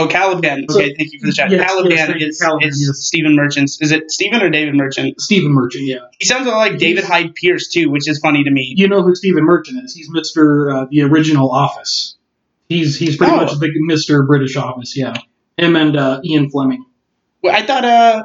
[0.00, 0.66] Oh, Caliban.
[0.68, 1.50] So- Okay, thank you for the chat.
[1.50, 2.98] Yes, Caliban yes, is, Caliban, is yes.
[3.06, 3.80] Stephen Merchant's.
[3.80, 5.20] Is it Stephen or David Merchant?
[5.20, 5.84] Stephen Merchant.
[5.84, 5.98] Yeah.
[6.18, 8.74] He sounds a lot like David Hyde Pierce too, which is funny to me.
[8.76, 9.94] You know who Stephen Merchant is?
[9.94, 12.16] He's Mister uh, the original Office.
[12.68, 13.36] He's he's pretty Oh.
[13.36, 14.96] much the Mister British Office.
[14.96, 15.14] Yeah.
[15.56, 16.86] Him and uh, Ian Fleming.
[17.42, 18.24] Well, I thought uh,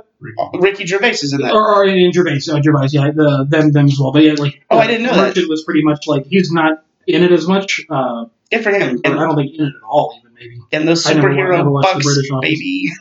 [0.59, 1.53] Ricky Gervais is in that.
[1.53, 4.11] or, or in Gervais, uh, Gervais, yeah, the, them, them as well.
[4.11, 5.27] But yeah, like Oh, I uh, didn't know that.
[5.29, 7.81] Merchant was pretty much like he's not in it as much.
[7.89, 8.99] Uh, Good for him.
[9.05, 10.21] I don't think in it at all.
[10.71, 12.05] And those superhero bucks,
[12.41, 12.91] baby.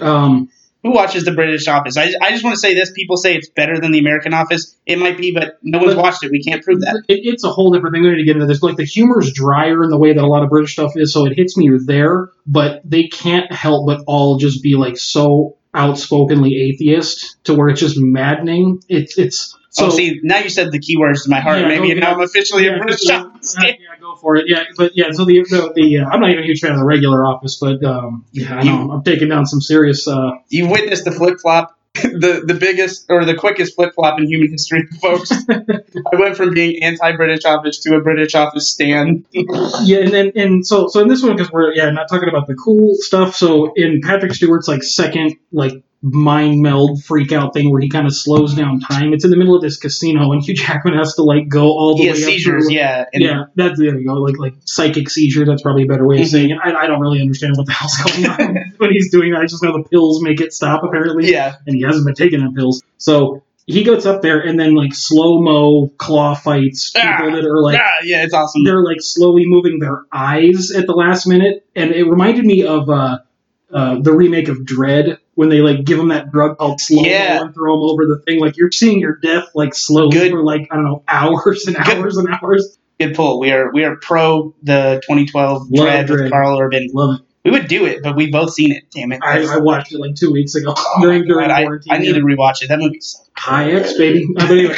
[0.00, 0.48] Um,
[0.82, 1.96] Who watches the British Office?
[1.96, 2.90] I, I just want to say this.
[2.92, 4.76] People say it's better than the American Office.
[4.86, 6.30] It might be, but no one's But- watched it.
[6.30, 7.02] We can't prove that.
[7.08, 8.02] it, it's a whole different thing.
[8.02, 8.62] We need to get into this.
[8.62, 11.26] Like the humor's drier in the way that a lot of British stuff is, so
[11.26, 12.30] it hits me there.
[12.46, 17.80] But they can't help but all just be like so outspokenly atheist to where it's
[17.80, 18.80] just maddening.
[18.88, 19.86] It's it's so.
[19.86, 21.60] oh, see, now you said the keywords to my heart.
[21.60, 22.00] Yeah, Maybe okay.
[22.00, 23.56] now I'm officially yeah, a British yeah, Office.
[23.62, 24.44] yeah, go for it.
[24.48, 26.78] Yeah, but yeah, so the the, the uh, I'm not even a huge fan of
[26.78, 30.06] the regular Office, but um, yeah, I You- know I'm taking down some serious.
[30.08, 31.72] Uh, You've witnessed the flip flop.
[32.02, 35.32] The, the biggest or the quickest flip flop in human history, folks.
[35.48, 39.24] I went from being anti British Office to a British Office stan.
[39.32, 42.48] yeah, and then and so so in this one because we're yeah not talking about
[42.48, 43.34] the cool stuff.
[43.34, 45.72] So in Patrick Stewart's like second like
[46.14, 49.12] mind meld freak out thing where he kind of slows down time.
[49.12, 51.96] It's in the middle of this casino and Hugh Jackman has to like go all
[51.96, 53.04] the He way seizures, yeah.
[53.12, 54.14] Yeah, that's there you go.
[54.14, 55.44] Like like psychic seizure.
[55.44, 56.58] That's probably a better way of saying it.
[56.62, 59.40] I, I don't really understand what the hell's going on when he's doing that.
[59.40, 61.30] I just know the pills make it stop apparently.
[61.32, 61.56] Yeah.
[61.66, 62.82] and he hasn't been taking them pills.
[62.98, 67.44] So he gets up there and then like slow mo claw fights people Ah, that
[67.44, 68.62] are like ah, yeah, it's awesome.
[68.62, 72.88] they're like slowly moving their eyes at the last minute, and it reminded me of
[72.88, 73.18] uh,
[73.72, 77.42] uh, the remake of Dredd when they like give him that drug called slow Yeah.
[77.42, 78.40] and throw him over the thing.
[78.40, 80.32] Like you're seeing your death like slowly Good.
[80.32, 81.88] for like I don't know hours and Good.
[81.98, 82.78] hours and hours.
[82.98, 83.38] Good pull.
[83.38, 86.88] We are we are pro the 2012 Love Dredd with Karl Urban.
[86.92, 87.25] Love it.
[87.46, 88.90] We would do it, but we both seen it.
[88.90, 89.20] Damn it!
[89.22, 91.92] I, I watched it like two weeks ago Oh during during God, I, quarantine.
[91.92, 92.68] I need to rewatch it.
[92.68, 94.26] That movie's High X, baby.
[94.34, 94.76] But anyway,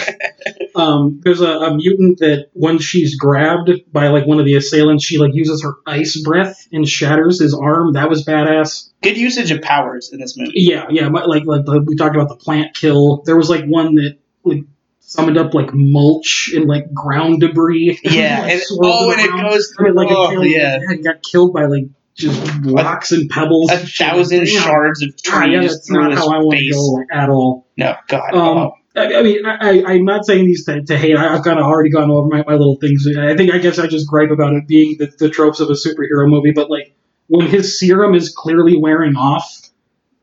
[0.74, 5.04] um, there's a, a mutant that when she's grabbed by like one of the assailants,
[5.04, 7.94] she like uses her ice breath and shatters his arm.
[7.94, 8.90] That was badass.
[9.02, 10.52] good usage of powers in this movie.
[10.56, 11.08] Yeah, yeah.
[11.08, 13.22] Like like the, we talked about the plant kill.
[13.24, 14.64] There was like one that like
[15.00, 17.98] summoned up like mulch and like ground debris.
[18.04, 19.94] Yeah, Like, and oh, and it goes through.
[19.94, 21.84] like oh, yeah, got killed by like
[22.18, 23.70] just rocks and pebbles.
[23.70, 26.50] a and thousand shards of Ah, tree yeah, just that's through not his I want
[26.50, 27.06] to face.
[27.12, 27.66] at all.
[27.76, 28.34] No, God.
[28.34, 28.72] Um, oh.
[28.96, 31.16] I, I mean, I, I, I'm not saying these to, to hate.
[31.16, 33.06] I, I've kind of already gone over my, my little things.
[33.06, 35.74] I think I guess I just gripe about it being the, the tropes of a
[35.74, 36.50] superhero movie.
[36.52, 36.96] But like
[37.28, 39.56] when his serum is clearly wearing off,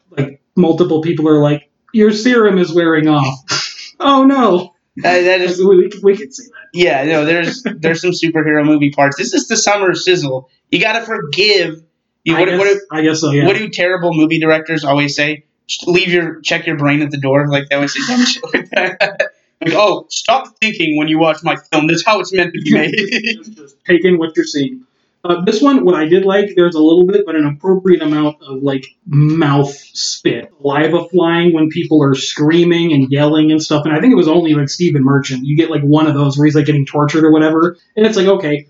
[0.10, 4.75] like multiple people are like, "Your serum is wearing off." oh no!
[4.98, 6.70] That- that is we, we, could see that.
[6.74, 9.18] Yeah, no, there's there's some superhero movie parts.
[9.18, 10.50] This is the summer sizzle.
[10.72, 11.84] You got to forgive.
[12.24, 13.32] You, I, what, guess, what, do- I guess so.
[13.32, 13.46] Yeah.
[13.46, 15.46] what do terrible movie directors always say?
[15.68, 17.48] Just leave your check your brain at the door.
[17.48, 19.00] Like they always say dumb shit like that.
[19.62, 21.88] like, oh, stop thinking when you watch my film.
[21.88, 22.94] That's how it's meant to be made.
[22.96, 24.85] just, just take in what you're seeing.
[25.26, 28.44] Uh, this one, what I did like, there's a little bit, but an appropriate amount
[28.44, 33.86] of like mouth spit, saliva flying when people are screaming and yelling and stuff.
[33.86, 35.44] And I think it was only like Stephen Merchant.
[35.44, 38.18] You get like one of those where he's like getting tortured or whatever, and it's
[38.18, 38.68] like okay.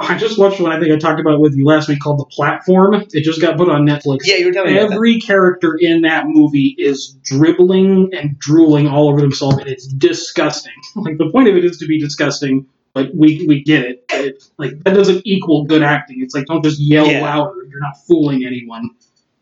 [0.00, 2.24] I just watched one I think I talked about with you last week called The
[2.24, 2.94] Platform.
[3.12, 4.20] It just got put on Netflix.
[4.22, 4.78] yeah, you were telling me.
[4.78, 10.72] Every character in that movie is dribbling and drooling all over themselves, and it's disgusting.
[10.96, 14.04] Like the point of it is to be disgusting, but we we get it.
[14.10, 16.20] It- like that doesn't equal good acting.
[16.22, 17.22] It's like don't just yell Yeah.
[17.22, 17.54] louder.
[17.68, 18.90] You're not fooling anyone.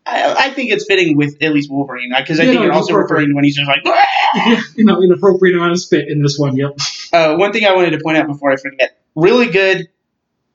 [0.05, 2.73] I, I think it's fitting with at least Wolverine because I Yeah, think no, you're
[2.73, 3.81] also referring to when he's just like.
[3.85, 6.55] "Ah!" you know, inappropriate amount of spit in this one.
[6.55, 6.77] Yep.
[7.11, 9.87] Uh, one thing I wanted to point out before I forget: really good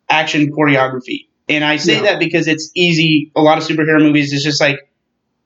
[0.09, 2.03] action choreography, and I say Yeah.
[2.03, 3.31] that because it's easy.
[3.37, 4.79] A lot of superhero movies is just like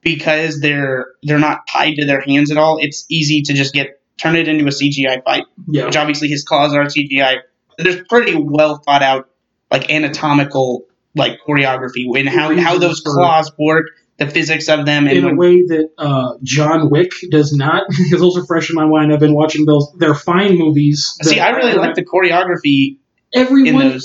[0.01, 2.77] because they're they're not tied to their hands at all.
[2.79, 5.85] It's easy to just get turn it into a CGI fight, Yeah.
[5.85, 7.37] which obviously his claws are CGI.
[7.77, 9.29] There's pretty well thought out
[9.71, 13.85] like anatomical like choreography in how how those claws work,
[14.17, 17.83] the physics of them, and In a when, way that uh, John Wick does not,
[17.89, 19.11] because those are fresh in my mind.
[19.13, 19.91] I've been watching those.
[19.97, 21.15] They're fine movies.
[21.21, 22.97] see, I really like the choreography.
[23.33, 23.99] everyone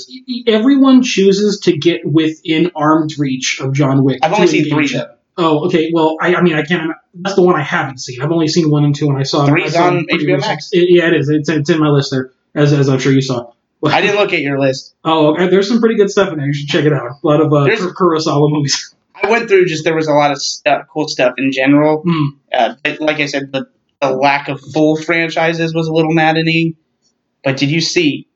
[0.47, 4.19] everyone chooses to get within arm's reach of John Wick.
[4.21, 5.15] I've only seen three though.
[5.37, 5.91] Oh, okay.
[5.93, 6.91] Well, I, I mean, I can't.
[7.15, 8.21] That's the one I haven't seen.
[8.21, 9.45] I've only seen one and two, and I saw.
[9.47, 10.39] Three's I saw on HBO.
[10.39, 10.69] Max.
[10.71, 11.29] It- yeah, it is.
[11.29, 13.51] It's, it's in my list there, as as I'm sure you saw.
[13.85, 14.95] I didn't look at your list.
[15.03, 15.47] Oh, okay.
[15.49, 16.47] There's some pretty good stuff in there.
[16.47, 17.07] You should check it out.
[17.23, 18.95] A lot of uh, Kur- Kurosawa movies.
[19.21, 22.03] I went through just there was a lot of stuff, cool stuff in general.
[22.03, 22.27] Mm.
[22.53, 23.67] Uh, but like I said, the,
[24.01, 26.75] the lack of full franchises was a little maddening.
[27.43, 28.27] But did you see?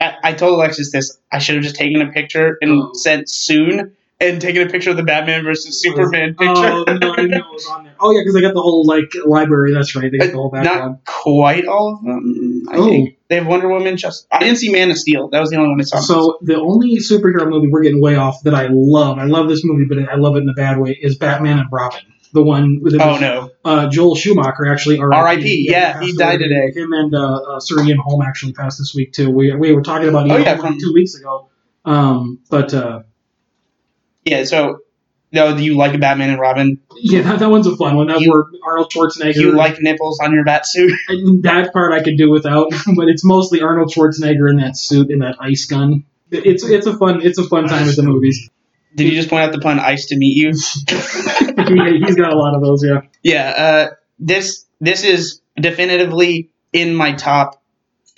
[0.00, 1.18] I, I told Alexis this.
[1.32, 2.90] I should have just taken a picture and Oh.
[2.94, 6.52] sent soon and taking a picture of the Batman versus Superman picture.
[6.54, 7.94] Oh no, I know was on there.
[8.00, 9.72] Oh yeah, because they got the whole like library.
[9.74, 10.10] That's right.
[10.10, 10.80] They got the whole background.
[10.92, 12.62] Not quite all of them.
[12.70, 12.88] I Oh.
[12.88, 13.96] think they have Wonder Woman.
[13.96, 15.28] Just I didn't see Man of Steel.
[15.28, 16.00] That was the only one I saw.
[16.00, 19.62] So the only superhero movie we're getting way off that I love, I love this
[19.64, 22.00] movie, but I love it in a bad way, is Batman and Robin.
[22.34, 26.48] The one with oh no, uh, Joel Schumacher actually R.I.P., yeah, he died away.
[26.48, 26.80] today.
[26.80, 29.28] Him and uh, uh, Sir Ian Holm actually passed this week too.
[29.30, 31.50] We, we were talking about Ian Oh, yeah, from- two weeks ago.
[31.84, 33.02] Um, but uh,
[34.24, 34.44] yeah.
[34.44, 34.80] So
[35.32, 36.78] no, do you like Batman and Robin?
[36.96, 38.08] yeah, that, that one's a fun one.
[38.08, 39.36] That You- were Arnold Schwarzenegger.
[39.36, 40.92] You like nipples on your bat suit?
[41.42, 45.22] that part I could do without, but it's mostly Arnold Schwarzenegger in that suit and
[45.22, 46.04] that ice gun.
[46.30, 48.48] It's it's a fun it's a fun time at the movies.
[48.94, 50.50] Did you just point out the pun "ice to meet you"?
[50.88, 53.00] he, he's got a lot of those, yeah.
[53.22, 57.62] Yeah, uh, this this is definitively in my top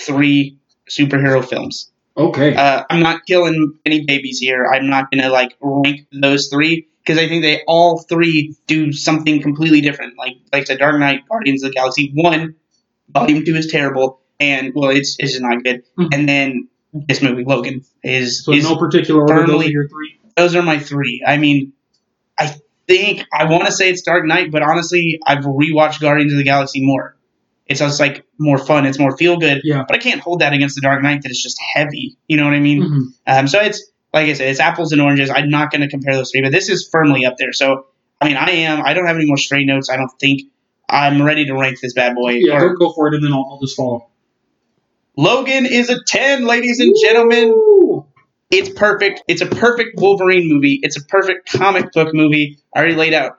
[0.00, 1.90] three superhero films.
[2.16, 2.54] Okay.
[2.54, 4.66] Uh, I'm not killing any babies here.
[4.66, 9.42] I'm not gonna like rank those three because I think they all three do something
[9.42, 10.16] completely different.
[10.16, 12.54] Like like I said, Dark Knight, Guardians of the Galaxy one,
[13.12, 15.82] Volume two is terrible, and well, it's it's just not good.
[15.98, 16.08] Mhm.
[16.14, 19.46] And then this movie, Logan, is so is no particular order.
[19.46, 20.18] Those are your three.
[20.36, 21.24] those are my three.
[21.26, 21.72] I mean,
[22.38, 22.54] I
[22.86, 26.44] think I want to say it's Dark Knight, but honestly, I've rewatched Guardians of the
[26.44, 27.13] Galaxy more.
[27.66, 28.84] It's just like more fun.
[28.86, 29.62] It's more feel good.
[29.64, 29.84] Yeah.
[29.88, 32.16] But I can't hold that against the Dark Knight that it's just heavy.
[32.28, 32.82] You know what I mean?
[32.82, 33.02] Mhm.
[33.26, 35.30] Um, so it's like I said, it's apples and oranges.
[35.30, 37.52] I'm not going to compare those three, but this is firmly up there.
[37.52, 37.86] So
[38.20, 38.82] I mean, I am.
[38.84, 39.88] I don't have any more stray notes.
[39.90, 40.42] I don't think
[40.88, 42.32] I'm ready to rank this bad boy.
[42.40, 44.08] Yeah, Or- go, for it, and then I'll, I'll just follow.
[45.16, 48.02] Logan is a ten, ladies and gentlemen.
[48.50, 49.22] It's perfect.
[49.26, 50.80] It's a perfect Wolverine movie.
[50.82, 52.58] It's a perfect comic book movie.
[52.74, 53.38] I already laid out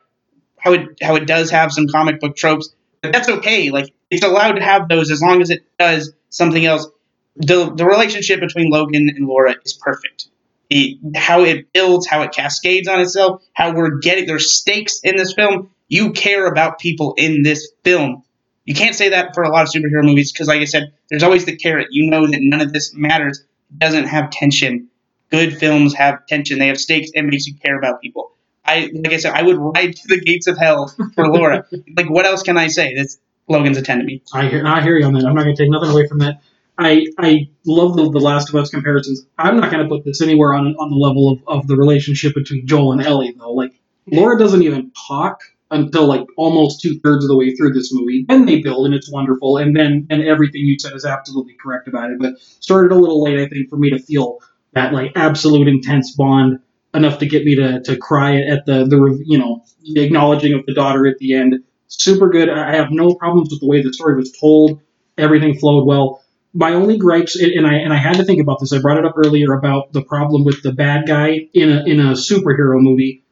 [0.58, 3.70] how it how it does have some comic book tropes, but that's okay.
[3.72, 6.88] Like it's allowed to have those as long as it does something else.
[7.36, 10.28] the the relationship between Logan and Laura is perfect.
[10.70, 15.16] It, how it builds, how it cascades on itself, how we're getting there's stakes in
[15.16, 15.70] this film.
[15.88, 18.24] You care about people in this film.
[18.66, 21.22] You can't say that for a lot of superhero movies because, like I said, there's
[21.22, 21.90] always the carrot.
[21.92, 23.40] You know that none of this matters.
[23.70, 24.88] It doesn't have tension.
[25.30, 26.58] Good films have tension.
[26.58, 28.32] They have stakes and makes you care about people.
[28.66, 31.66] I like I said, I would ride to the gates of hell for Laura.
[31.98, 32.96] like, what else can I say?
[32.96, 34.24] That's Logan's a ten to me.
[34.34, 35.26] I hear, I hear you on that.
[35.26, 36.42] I'm not going to take nothing away from that.
[36.78, 39.26] I I love the, the Last of Us comparisons.
[39.38, 42.34] I'm not going to put this anywhere on on the level of, of the relationship
[42.34, 43.54] between Joel and Ellie though.
[43.54, 45.42] Like Laura doesn't even talk
[45.72, 48.26] until like almost two thirds of the way through this movie.
[48.28, 49.58] Then they build and it's wonderful.
[49.58, 52.20] And then and everything you said is absolutely correct about it.
[52.20, 54.40] But started a little late, I think, for me to feel
[54.74, 56.60] that like absolute intense bond
[56.94, 60.66] enough to get me to, to cry at the the you know the acknowledging of
[60.66, 61.64] the daughter at the end.
[62.02, 62.50] Super good.
[62.50, 64.82] I have no problems with the way the story was told.
[65.18, 66.22] Everything flowed well
[66.56, 68.72] my only gripes, and I and I had to think about this.
[68.72, 72.00] I brought it up earlier about the problem with the bad guy in a in
[72.00, 73.24] a superhero movie,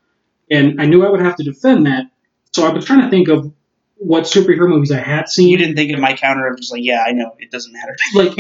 [0.52, 2.08] and I knew I would have to defend that.
[2.52, 3.52] So I was trying to think of
[3.96, 5.48] what superhero movies I had seen.
[5.48, 7.96] You didn't think of my counter of just like, yeah, I know, it doesn't matter.
[8.14, 8.38] like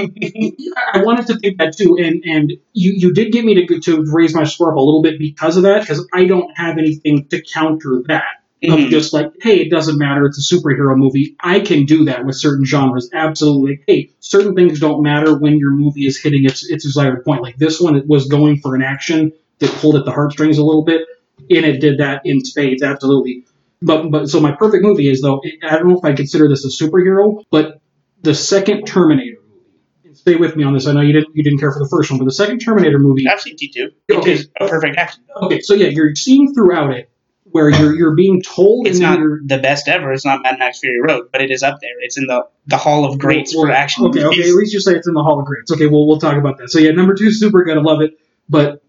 [0.93, 4.05] I wanted to think that too, and and you you did get me to to
[4.11, 7.26] raise my score up a little bit because of that, because I don't have anything
[7.30, 8.89] to counter that of Mhm.
[8.89, 11.36] just like, hey, it doesn't matter, it's a superhero movie.
[11.41, 13.09] I can do that with certain genres.
[13.14, 13.82] Absolutely.
[13.88, 17.41] Hey, certain things don't matter when your movie is hitting its its desired point.
[17.41, 20.64] Like this one, it was going for an action that pulled at the heartstrings a
[20.64, 21.01] little bit,
[21.49, 22.82] and it did that in spades.
[22.84, 23.43] Absolutely.
[23.82, 26.64] But but so my perfect movie is though I don't know if I consider this
[26.66, 27.82] a superhero, but
[28.22, 30.16] the second Terminator movie.
[30.16, 30.88] Stay with me on this.
[30.88, 32.97] I know you didn't you didn't care for the first one, but the second Terminator
[32.99, 33.28] movie.
[33.28, 33.89] I've seen T2.
[34.07, 34.39] It Okay.
[34.61, 35.24] a perfect action.
[35.41, 37.09] Okay, so yeah, you're seeing throughout it
[37.54, 40.12] where you're you're being told It's not the best ever.
[40.12, 41.91] It's not Mad Max Fury Road, but it is up there.
[42.01, 44.41] It's in the, the Hall of Greats Well, for action Okay, okay.
[44.49, 45.72] At least you say it's in the Hall of Greats.
[45.72, 46.70] Okay, well we'll talk about that.
[46.70, 47.78] So yeah, number two, super good.
[47.78, 48.20] I love it.
[48.49, 48.84] But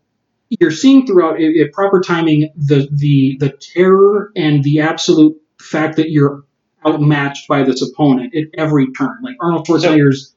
[0.49, 5.97] you're seeing throughout it, at proper timing the the the terror and the absolute fact
[5.97, 6.45] that you're
[6.87, 9.19] outmatched by this opponent at every turn.
[9.23, 10.35] Like Arnold Schwarzenegger's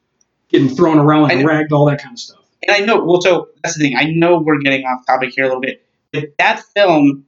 [0.50, 2.38] getting thrown around like I a know- rag doll, that kind of stuff.
[2.66, 3.96] And I know, well, so that's the thing.
[3.96, 5.82] I know we're getting off topic here a little bit.
[6.12, 7.24] But that film,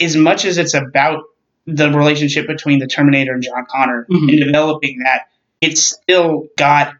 [0.00, 1.24] as much as it's about
[1.66, 4.28] the relationship between the Terminator and John Connor Mhm.
[4.30, 5.22] and developing that,
[5.60, 6.94] it's still got,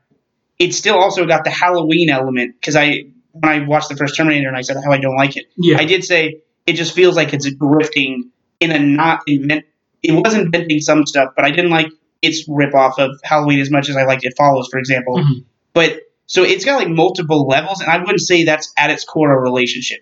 [0.59, 2.55] it's still also got the Halloween element.
[2.61, 5.37] Because I, when I watched the first Terminator and I said how I don't like
[5.37, 5.79] it, Yeah.
[5.79, 8.29] I did say it just feels like it's grifting
[8.61, 9.65] in a not invent.
[10.03, 11.89] It was inventing some stuff, but I didn't like
[12.21, 15.17] its ripoff of Halloween as much as I liked It Follows, for example.
[15.19, 15.45] Mhm.
[15.73, 19.33] But so it's got like multiple levels, and I wouldn't say that's at its core
[19.33, 20.01] a relationship.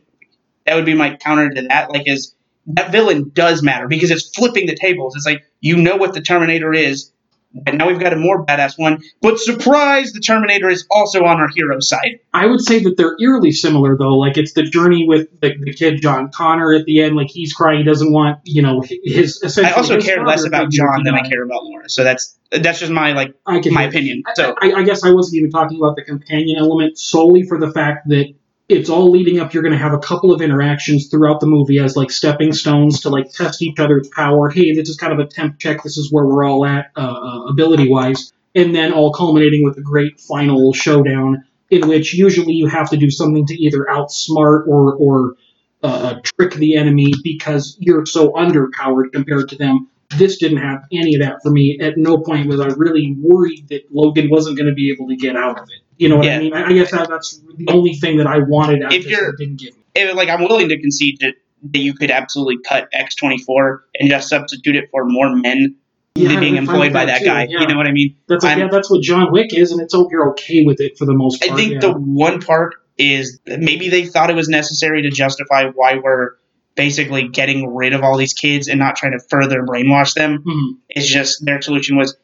[0.64, 1.90] That would be my counter to that.
[1.90, 2.34] Like, is
[2.68, 5.14] that villain does matter because it's flipping the tables.
[5.16, 7.12] It's like you know what the Terminator is,
[7.54, 9.00] but now we've got a more badass one.
[9.22, 12.18] But surprise, the Terminator is also on our hero side.
[12.34, 14.14] I would say that they're eerily similar, though.
[14.14, 17.16] Like it's the journey with the, the kid John Connor at the end.
[17.16, 19.40] Like he's crying, he doesn't want you know his.
[19.58, 21.88] I also care less about John than I care about Laura.
[21.88, 24.22] So that's that's just my like my opinion.
[24.26, 27.58] I- So I, I guess I wasn't even talking about the companion element solely for
[27.58, 28.34] the fact that
[28.68, 29.54] it's all leading up.
[29.54, 33.00] You're going to have a couple of interactions throughout the movie as like stepping stones
[33.02, 34.48] to like test each other's power.
[34.50, 35.82] Hey, this is kind of a temp check.
[35.82, 39.78] This is where we're all at uh, uh, ability wise, and then all culminating with
[39.78, 44.66] a great final showdown in which usually you have to do something to either outsmart
[44.66, 45.34] or or
[45.82, 49.88] uh, trick the enemy because you're so underpowered compared to them.
[50.16, 51.78] This didn't have any of that for me.
[51.80, 55.16] At no point was I really worried that Logan wasn't going to be able to
[55.16, 55.82] get out of it.
[55.98, 56.36] You know what Yeah.
[56.36, 56.52] I mean?
[56.54, 59.12] I, I guess that, that's the only thing that I wanted out If of this
[59.12, 59.82] you're- that didn't give me.
[59.94, 61.34] if, like I'm willing to concede that,
[61.72, 65.76] that you could absolutely cut X twenty four and just substitute it for more men
[66.14, 67.46] Yeah, being employed by that guy.
[67.50, 67.60] yeah.
[67.60, 68.16] You know what I mean?
[68.28, 70.98] That's like, yeah, that's what John Wick is, and it's hope you're okay with it
[70.98, 71.52] for the most part.
[71.52, 71.78] I think yeah.
[71.80, 76.32] the one part is maybe they thought it was necessary to justify why we're
[76.74, 80.42] basically getting rid of all these kids and not trying to further brainwash them.
[80.46, 80.76] Mhm.
[80.90, 82.16] It's just their solution was,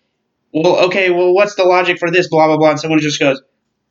[0.53, 2.29] well, okay, well, what's the logic for this?
[2.29, 2.71] Blah blah blah.
[2.73, 3.41] And someone just goes,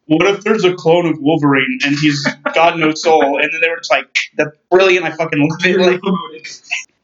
[0.08, 3.70] "What if there's a clone of Wolverine and he's got no soul?" And then they
[3.70, 5.06] were just like, "That's brilliant!
[5.06, 5.78] I fucking love it!
[5.80, 6.02] Like,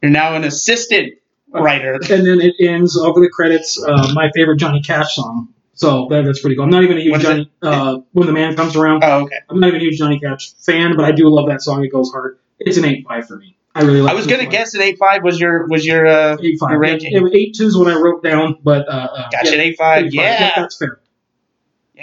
[0.02, 1.14] you're now an assistant
[1.50, 3.82] writer." and then it ends over the credits.
[3.82, 5.48] Uh, my favorite Johnny Cash song.
[5.74, 6.64] So that, that's pretty cool.
[6.64, 7.52] I'm not even a huge What is Johnny.
[7.62, 9.36] Uh, when the man comes around, Oh, okay.
[9.48, 11.84] I'm not even a huge Johnny Cash fan, but I do love that song.
[11.84, 12.38] It goes hard.
[12.58, 13.56] It's an eight five for me.
[13.76, 14.10] I really like.
[14.12, 16.70] I was gonna guess an eight five was your was your uh, eight five.
[16.72, 17.12] your Yeah, ranking.
[17.12, 20.06] it was eight twos when I wrote down, but uh, uh, Gotcha, yeah, eight five.
[20.06, 20.98] eight Yeah, that's fair.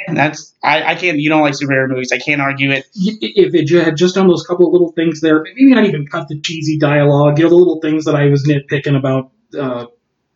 [0.07, 1.19] And that's I, I can't.
[1.19, 2.11] You don't like superhero movies.
[2.11, 2.85] I can't argue it.
[2.95, 6.27] If it had just done those couple of little things there, maybe not even cut
[6.27, 9.31] the cheesy dialogue, you know, the little things that I was nitpicking about.
[9.57, 9.87] Uh,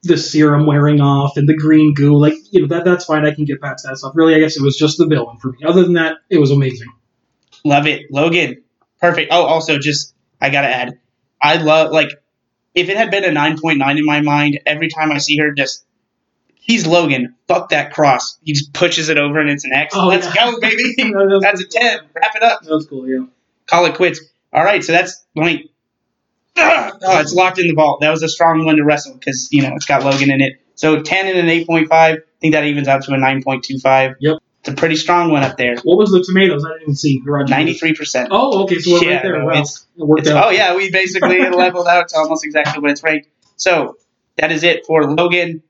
[0.04, 2.18] the serum wearing off and the green goo.
[2.18, 3.26] Like you know that that's fine.
[3.26, 4.14] I can get past that stuff.
[4.16, 5.58] Really, I guess it was just the villain for me.
[5.66, 6.88] Other than that, it was amazing.
[7.66, 8.04] Love it.
[8.12, 8.64] Logan.
[9.00, 9.30] Perfect.
[9.32, 11.00] Oh, also, just, I gotta add,
[11.42, 12.10] I love, like,
[12.76, 15.86] if it had been a 9.9 in my mind, every time I see her, just,
[16.70, 17.36] he's Logan.
[17.48, 18.38] Fuck that cross.
[18.44, 19.96] He just pushes it over and it's an X.
[19.98, 20.52] Oh, Let's yeah.
[20.52, 20.94] go, baby.
[20.98, 22.00] That was- That's a 10.
[22.16, 22.62] Wrap it up.
[22.62, 23.08] That was cool.
[23.08, 23.26] Yeah.
[23.66, 24.22] Call it quits.
[24.54, 25.72] All right, so that's, let me,
[26.58, 26.92] ah!
[27.04, 28.02] oh, it's locked in the vault.
[28.02, 30.62] That was a strong one to wrestle because, you know, it's got Logan in it.
[30.76, 31.88] So 10 and an 8.5.
[31.92, 34.16] I think that evens out to a 9.25.
[34.20, 34.38] Yep.
[34.62, 35.76] It's a pretty strong one up there.
[35.84, 36.66] What was the tomatoes?
[36.66, 37.22] I didn't even see.
[37.26, 37.54] Roger.
[37.54, 38.28] 93%.
[38.32, 38.80] Oh, okay.
[38.80, 39.40] So we're Yeah, right there.
[39.40, 39.52] no, Wow.
[39.52, 40.48] it's- it worked It's, out.
[40.48, 43.28] oh yeah, we basically leveled out to almost exactly what it's ranked.
[43.56, 43.98] So
[44.38, 45.64] that is it for Logan.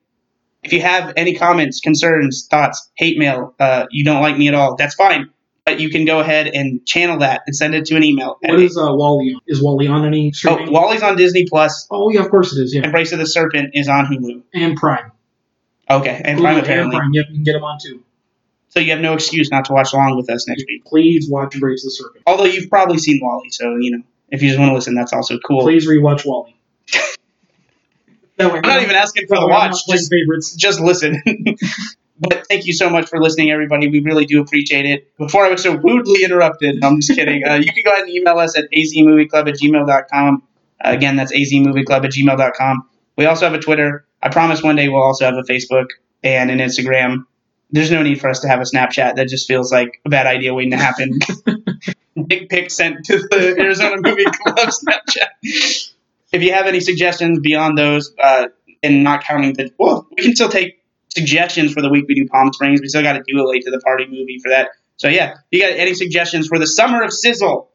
[0.63, 4.53] If you have any comments, concerns, thoughts, hate mail, uh, you don't like me at
[4.53, 5.29] all, that's fine.
[5.65, 8.37] But you can go ahead and channel that and send it to an email.
[8.41, 9.41] What is uh, WALL-E on?
[9.47, 10.71] Is WALL-E on any oh.
[10.71, 11.87] WALL-E's on Disney Plus.
[11.91, 12.73] Oh, yeah, of course it is.
[12.73, 14.41] Yeah, Embrace of the Serpent is on Hulu.
[14.53, 15.11] and Prime.
[15.89, 16.97] Okay, and Prime Hulu apparently.
[16.97, 17.13] Prime.
[17.13, 18.03] Yep, you can get them on too.
[18.69, 20.85] So you have no excuse not to watch along with us next week.
[20.85, 22.23] Please watch Embrace of the Serpent.
[22.27, 25.13] Although you've probably seen WALL-E, so you know if you just want to listen, that's
[25.13, 25.61] also cool.
[25.61, 26.55] Please rewatch WALL-E.
[28.39, 29.75] I'm not even asking for the watch.
[29.87, 30.55] Just favorites.
[30.55, 31.21] just listen.
[32.19, 33.89] but thank you so much for listening, everybody.
[33.89, 35.15] We really do appreciate it.
[35.17, 37.43] Before I was so rudely interrupted, I'm just kidding.
[37.45, 40.43] Uh, you can go ahead and email us at azmovieclub at gmail.com.
[40.83, 42.89] Uh, again, that's azmovieclub at gmail.com.
[43.17, 44.05] We also have a Twitter.
[44.21, 45.87] I promise one day we'll also have a Facebook
[46.23, 47.25] and an Instagram.
[47.71, 49.15] There's no need for us to have a Snapchat.
[49.15, 51.19] That just feels like a bad idea waiting to happen.
[52.27, 55.91] Dick pic sent to the Arizona Movie Club Snapchat.
[56.31, 58.47] If you have any suggestions beyond those, uh,
[58.83, 62.27] and not counting the well, we can still take suggestions for the week we do
[62.27, 62.81] Palm Springs.
[62.81, 64.69] We still got to do a late to the party movie for that.
[64.97, 67.71] So yeah, you got any suggestions for the summer of sizzle?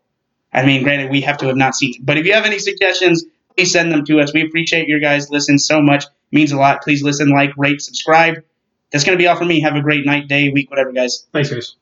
[0.52, 2.58] I mean, granted, we have to have not seen it, but if you have any
[2.58, 3.24] suggestions,
[3.56, 4.32] please send them to us.
[4.32, 6.04] We appreciate your guys' listen so much.
[6.04, 6.82] It means a lot.
[6.82, 8.44] Please listen, like, rate, subscribe.
[8.92, 9.60] That's gonna be all for me.
[9.60, 11.26] Have a great night, day, week, whatever, guys.
[11.32, 11.74] Thanks, guys.